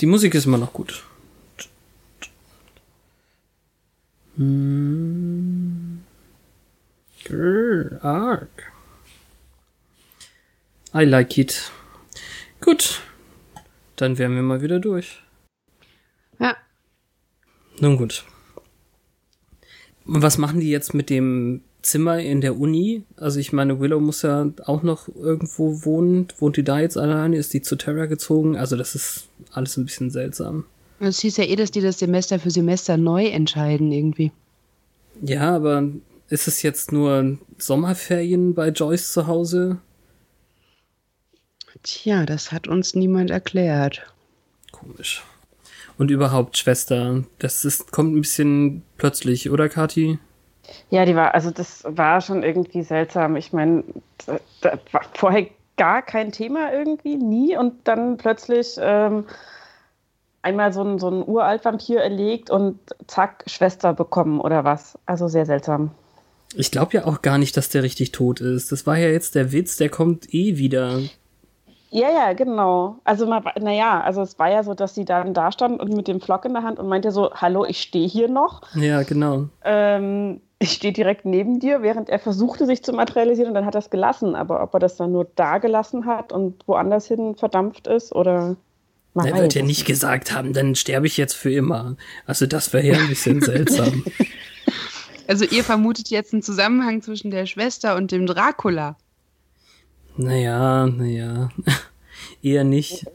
[0.00, 1.04] Die Musik ist immer noch gut.
[4.36, 6.04] Hm.
[7.24, 8.72] Grr, arg.
[10.94, 11.70] I like it.
[12.60, 13.00] Gut.
[13.96, 15.22] Dann wären wir mal wieder durch.
[16.38, 16.56] Ja,
[17.80, 18.24] Nun gut.
[20.04, 23.04] Und was machen die jetzt mit dem Zimmer in der Uni?
[23.16, 26.28] Also ich meine, Willow muss ja auch noch irgendwo wohnen.
[26.38, 27.36] Wohnt die da jetzt alleine?
[27.36, 28.56] Ist die zu Terra gezogen?
[28.56, 30.64] Also das ist alles ein bisschen seltsam.
[31.00, 34.32] Es hieß ja eh, dass die das Semester für Semester neu entscheiden irgendwie.
[35.22, 35.84] Ja, aber
[36.28, 39.78] ist es jetzt nur Sommerferien bei Joyce zu Hause?
[41.82, 44.02] Tja, das hat uns niemand erklärt.
[44.72, 45.22] Komisch.
[45.98, 50.18] Und überhaupt, Schwester, das ist, kommt ein bisschen plötzlich, oder Kathi?
[50.90, 53.36] Ja, die war, also das war schon irgendwie seltsam.
[53.36, 53.84] Ich meine,
[54.26, 57.56] da, da war vorher gar kein Thema irgendwie, nie.
[57.56, 59.24] Und dann plötzlich ähm,
[60.42, 64.98] einmal so ein, so ein Uralt-Vampir erlegt und zack, Schwester bekommen oder was.
[65.06, 65.90] Also sehr seltsam.
[66.54, 68.72] Ich glaube ja auch gar nicht, dass der richtig tot ist.
[68.72, 71.00] Das war ja jetzt der Witz, der kommt eh wieder.
[71.90, 72.96] Ja, ja, genau.
[73.04, 76.20] Also, naja, also es war ja so, dass sie dann da stand und mit dem
[76.20, 78.62] Flock in der Hand und meinte so, hallo, ich stehe hier noch.
[78.74, 79.46] Ja, genau.
[79.64, 83.74] Ähm, ich stehe direkt neben dir, während er versuchte, sich zu materialisieren und dann hat
[83.74, 84.34] er es gelassen.
[84.34, 88.56] Aber ob er das dann nur da gelassen hat und woanders hin verdampft ist oder.
[89.16, 91.96] Man Er wird ja nicht gesagt haben, dann sterbe ich jetzt für immer.
[92.26, 94.04] Also das wäre ja ein bisschen seltsam.
[95.28, 98.94] Also ihr vermutet jetzt einen Zusammenhang zwischen der Schwester und dem Dracula.
[100.16, 101.48] Naja, naja.
[102.44, 103.06] Eher nicht.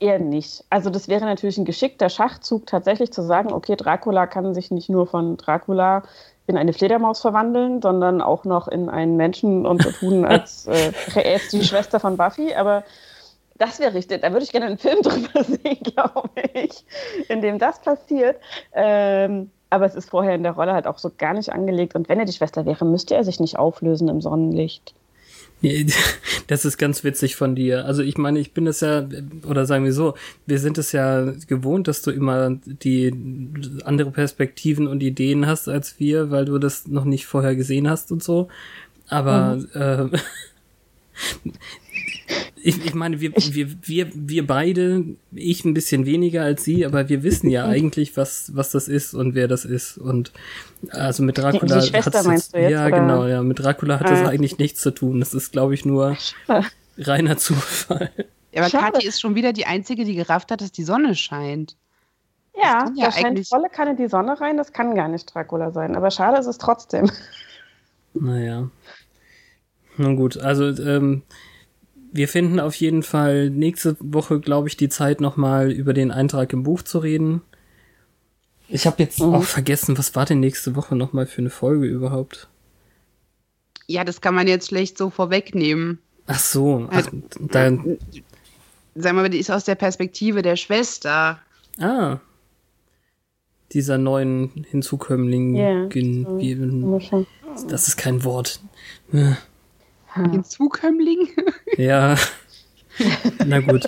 [0.00, 0.64] Eher nicht.
[0.68, 4.90] Also das wäre natürlich ein geschickter Schachzug, tatsächlich zu sagen, okay, Dracula kann sich nicht
[4.90, 6.02] nur von Dracula
[6.46, 10.92] in eine Fledermaus verwandeln, sondern auch noch in einen Menschen und so tun, als äh,
[11.14, 12.54] er ist die Schwester von Buffy.
[12.54, 12.84] Aber
[13.60, 14.22] das wäre richtig.
[14.22, 16.84] Da würde ich gerne einen Film drüber sehen, glaube ich,
[17.28, 18.36] in dem das passiert.
[18.72, 21.94] Ähm, aber es ist vorher in der Rolle halt auch so gar nicht angelegt.
[21.94, 24.94] Und wenn er die Schwester wäre, müsste er sich nicht auflösen im Sonnenlicht.
[25.60, 25.86] Nee,
[26.46, 27.84] Das ist ganz witzig von dir.
[27.84, 29.06] Also ich meine, ich bin es ja,
[29.48, 30.14] oder sagen wir so,
[30.46, 33.12] wir sind es ja gewohnt, dass du immer die
[33.84, 38.10] andere Perspektiven und Ideen hast als wir, weil du das noch nicht vorher gesehen hast
[38.10, 38.48] und so.
[39.08, 40.18] Aber äh,
[42.62, 47.08] ich, ich meine, wir, wir, wir, wir beide, ich ein bisschen weniger als sie, aber
[47.08, 49.98] wir wissen ja eigentlich, was, was das ist und wer das ist.
[49.98, 50.32] Und
[50.90, 53.00] also mit Dracula Die Schwester hat's meinst du jetzt, Ja, oder?
[53.00, 53.42] genau, ja.
[53.42, 54.28] Mit Dracula hat das Ah.
[54.28, 55.20] eigentlich nichts zu tun.
[55.20, 56.16] Das ist, glaube ich, nur
[56.98, 58.10] reiner Zufall.
[58.52, 58.92] Ja, aber Schade.
[58.92, 61.76] Kathi ist schon wieder die Einzige, die gerafft hat, dass die Sonne scheint.
[62.56, 64.56] Ja, ja da scheint volle Kanne die Sonne rein.
[64.56, 65.96] Das kann gar nicht Dracula sein.
[65.96, 67.10] Aber schade ist es trotzdem.
[68.12, 68.68] Naja.
[69.96, 71.22] Nun gut, also ähm,
[72.12, 76.52] wir finden auf jeden Fall nächste Woche, glaube ich, die Zeit, nochmal über den Eintrag
[76.52, 77.42] im Buch zu reden.
[78.68, 79.34] Ich habe jetzt Mhm.
[79.34, 82.48] auch vergessen, was war denn nächste Woche nochmal für eine Folge überhaupt?
[83.86, 85.98] Ja, das kann man jetzt schlecht so vorwegnehmen.
[86.26, 87.70] Ach so, ach, Also, da,
[88.96, 91.38] Sagen wir mal, die ist aus der Perspektive der Schwester.
[91.78, 92.18] ah,
[93.72, 97.26] dieser neuen Hinzukömmling, Ja, gen- so.
[97.68, 98.60] das ist kein Wort.
[100.16, 101.28] Äh, Hinzukömmling?
[101.76, 102.16] Ja,
[103.46, 103.86] na gut.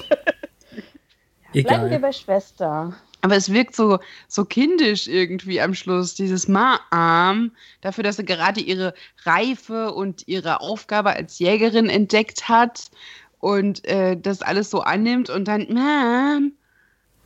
[1.52, 1.98] Bleiben wir Egal.
[1.98, 2.94] bei Schwester.
[3.20, 3.98] Aber es wirkt so,
[4.28, 8.94] so kindisch irgendwie am Schluss, dieses Ma-Arm, dafür, dass sie gerade ihre
[9.24, 12.90] Reife und ihre Aufgabe als Jägerin entdeckt hat
[13.38, 16.52] und äh, das alles so annimmt und dann, Mom.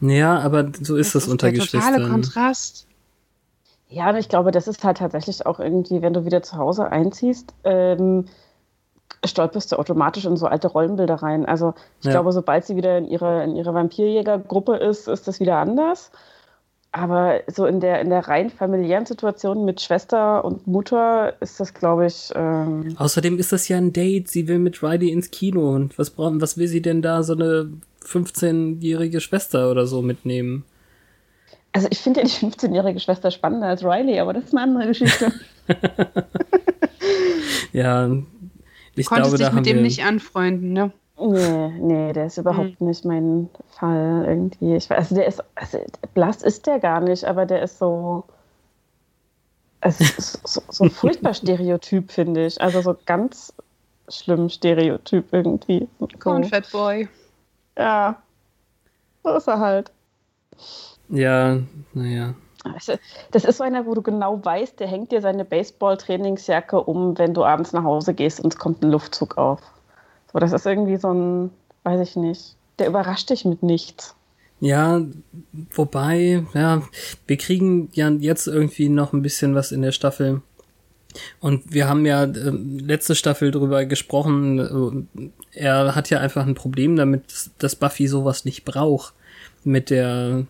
[0.00, 2.86] Ja, aber so ist das, das unter ist der totale Kontrast.
[3.88, 6.90] Ja, und ich glaube, das ist halt tatsächlich auch irgendwie, wenn du wieder zu Hause
[6.90, 8.26] einziehst, ähm,
[9.24, 11.46] stolperst du automatisch in so alte Rollenbilder rein.
[11.46, 12.12] Also ich ja.
[12.12, 16.10] glaube, sobald sie wieder in ihrer, in ihrer Vampirjägergruppe ist, ist das wieder anders.
[16.92, 21.74] Aber so in der, in der rein familiären Situation mit Schwester und Mutter ist das,
[21.74, 22.32] glaube ich.
[22.34, 24.28] Ähm Außerdem ist das ja ein Date.
[24.28, 25.74] Sie will mit Riley ins Kino.
[25.74, 27.70] Und was, brauchen, was will sie denn da so eine
[28.02, 30.64] 15-jährige Schwester oder so mitnehmen?
[31.72, 34.86] Also ich finde ja die 15-jährige Schwester spannender als Riley, aber das ist eine andere
[34.86, 35.30] Geschichte.
[37.74, 38.08] ja,
[38.96, 40.92] ich Konntest glaube, da dich mit dem nicht anfreunden, ne?
[41.18, 42.86] Nee, nee, der ist überhaupt hm.
[42.86, 44.76] nicht mein Fall irgendwie.
[44.76, 45.78] Ich weiß, also der ist, also
[46.14, 48.24] blass ist der gar nicht, aber der ist so,
[49.80, 52.60] es ist so, so ein furchtbar Stereotyp, finde ich.
[52.60, 53.54] Also so ganz
[54.08, 55.88] schlimm Stereotyp irgendwie.
[56.18, 57.08] Corn Fat Boy.
[57.78, 58.22] Ja,
[59.22, 59.90] so ist er halt.
[61.08, 61.58] Ja,
[61.94, 62.34] naja.
[63.30, 67.34] Das ist so einer, wo du genau weißt, der hängt dir seine Baseball-Trainingsjacke um, wenn
[67.34, 69.60] du abends nach Hause gehst und es kommt ein Luftzug auf.
[70.32, 71.50] So, das ist irgendwie so ein,
[71.84, 74.14] weiß ich nicht, der überrascht dich mit nichts.
[74.60, 75.02] Ja,
[75.74, 76.82] wobei, ja,
[77.26, 80.40] wir kriegen ja jetzt irgendwie noch ein bisschen was in der Staffel.
[81.40, 85.08] Und wir haben ja äh, letzte Staffel drüber gesprochen.
[85.14, 89.14] Äh, er hat ja einfach ein Problem damit, dass Buffy sowas nicht braucht.
[89.64, 90.46] Mit der.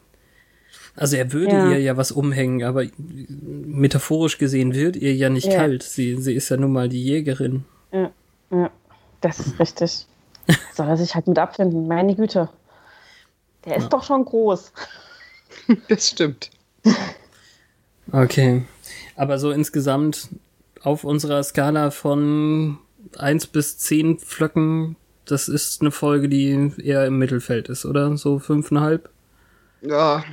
[0.97, 1.71] Also er würde ja.
[1.73, 5.59] ihr ja was umhängen, aber metaphorisch gesehen wird ihr ja nicht ja.
[5.59, 5.83] kalt.
[5.83, 7.65] Sie, sie ist ja nun mal die Jägerin.
[7.93, 8.11] Ja,
[8.51, 8.71] ja.
[9.21, 10.07] Das ist richtig.
[10.75, 12.49] Soll er sich halt mit abfinden, meine Güte.
[13.65, 13.89] Der ist ja.
[13.91, 14.73] doch schon groß.
[15.89, 16.51] Das stimmt.
[18.13, 18.65] Okay.
[19.17, 20.29] Aber so insgesamt
[20.81, 22.79] auf unserer Skala von
[23.19, 24.95] 1 bis 10 Pflöcken,
[25.25, 28.17] das ist eine Folge, die eher im Mittelfeld ist, oder?
[28.17, 29.01] So 5,5?
[29.83, 30.25] Ja.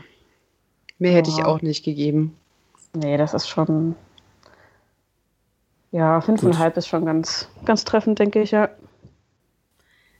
[1.00, 2.36] Mehr hätte ich auch nicht gegeben.
[2.94, 3.96] Nee, das ist schon.
[5.92, 8.70] Ja, 5,5 ist schon ganz, ganz treffend, denke ich, ja.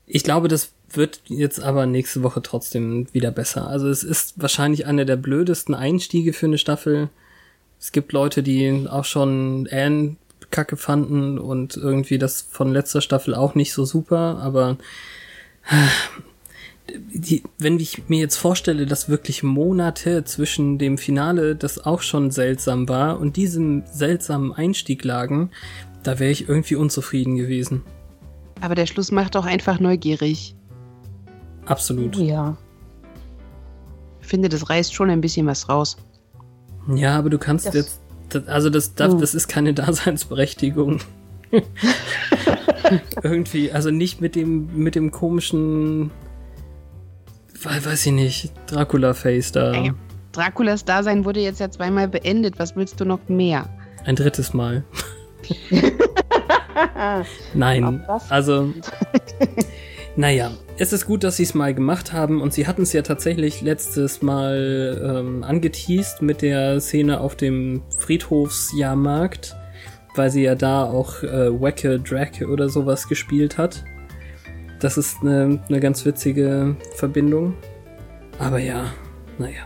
[0.06, 3.68] Ich glaube, das wird jetzt aber nächste Woche trotzdem wieder besser.
[3.68, 7.10] Also es ist wahrscheinlich einer der blödesten Einstiege für eine Staffel.
[7.80, 10.18] Es gibt Leute, die auch schon Anne
[10.52, 14.78] kacke fanden und irgendwie das von letzter Staffel auch nicht so super, aber
[17.14, 22.32] die, wenn ich mir jetzt vorstelle, dass wirklich Monate zwischen dem Finale, das auch schon
[22.32, 25.52] seltsam war, und diesem seltsamen Einstieg lagen,
[26.04, 27.84] da wäre ich irgendwie unzufrieden gewesen.
[28.62, 30.56] Aber der Schluss macht auch einfach neugierig.
[31.66, 32.16] Absolut.
[32.18, 32.58] Ja.
[34.22, 35.98] Ich finde, das reißt schon ein bisschen was raus.
[36.94, 38.02] Ja, aber du kannst das, jetzt.
[38.30, 39.20] Das, also, das, das, hm.
[39.20, 41.00] das ist keine Daseinsberechtigung.
[43.24, 46.12] Irgendwie, also nicht mit dem, mit dem komischen.
[47.64, 49.72] Weiß ich nicht, Dracula-Face da.
[49.72, 49.94] Ey,
[50.34, 52.60] Draculas Dasein wurde jetzt ja zweimal beendet.
[52.60, 53.70] Was willst du noch mehr?
[54.04, 54.84] Ein drittes Mal.
[57.54, 58.74] Nein, also,
[60.16, 63.02] naja, es ist gut, dass sie es mal gemacht haben und sie hatten es ja
[63.02, 69.56] tatsächlich letztes Mal ähm, angeteased mit der Szene auf dem Friedhofsjahrmarkt,
[70.16, 73.84] weil sie ja da auch äh, Wacke Drag oder sowas gespielt hat.
[74.84, 77.54] Das ist eine, eine ganz witzige Verbindung.
[78.38, 78.88] Aber ja,
[79.38, 79.62] naja.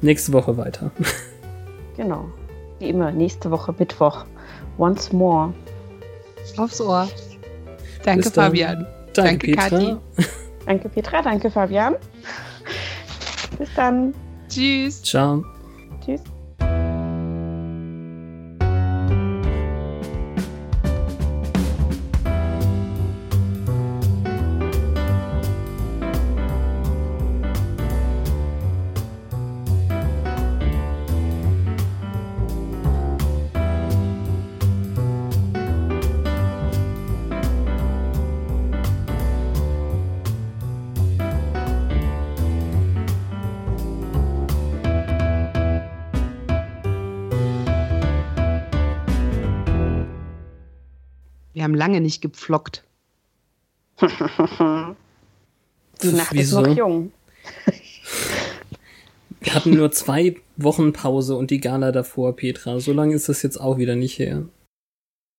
[0.00, 0.90] Nächste Woche weiter.
[1.96, 2.24] genau.
[2.78, 4.24] Wie immer, nächste Woche Mittwoch.
[4.78, 5.52] Once more.
[6.56, 7.06] Aufs Ohr.
[8.02, 8.86] Danke, Fabian.
[9.12, 9.68] Danke, danke Petra.
[9.68, 9.96] Kathi.
[10.64, 11.20] Danke, Petra.
[11.20, 11.96] Danke, Fabian.
[13.58, 14.14] Bis dann.
[14.48, 15.02] Tschüss.
[15.02, 15.44] Ciao.
[51.60, 52.84] Wir haben lange nicht gepflockt.
[54.00, 54.06] Die
[56.06, 57.12] Nacht ist noch jung.
[59.40, 62.80] Wir hatten nur zwei Wochen Pause und die Gala davor, Petra.
[62.80, 64.44] So lange ist das jetzt auch wieder nicht her.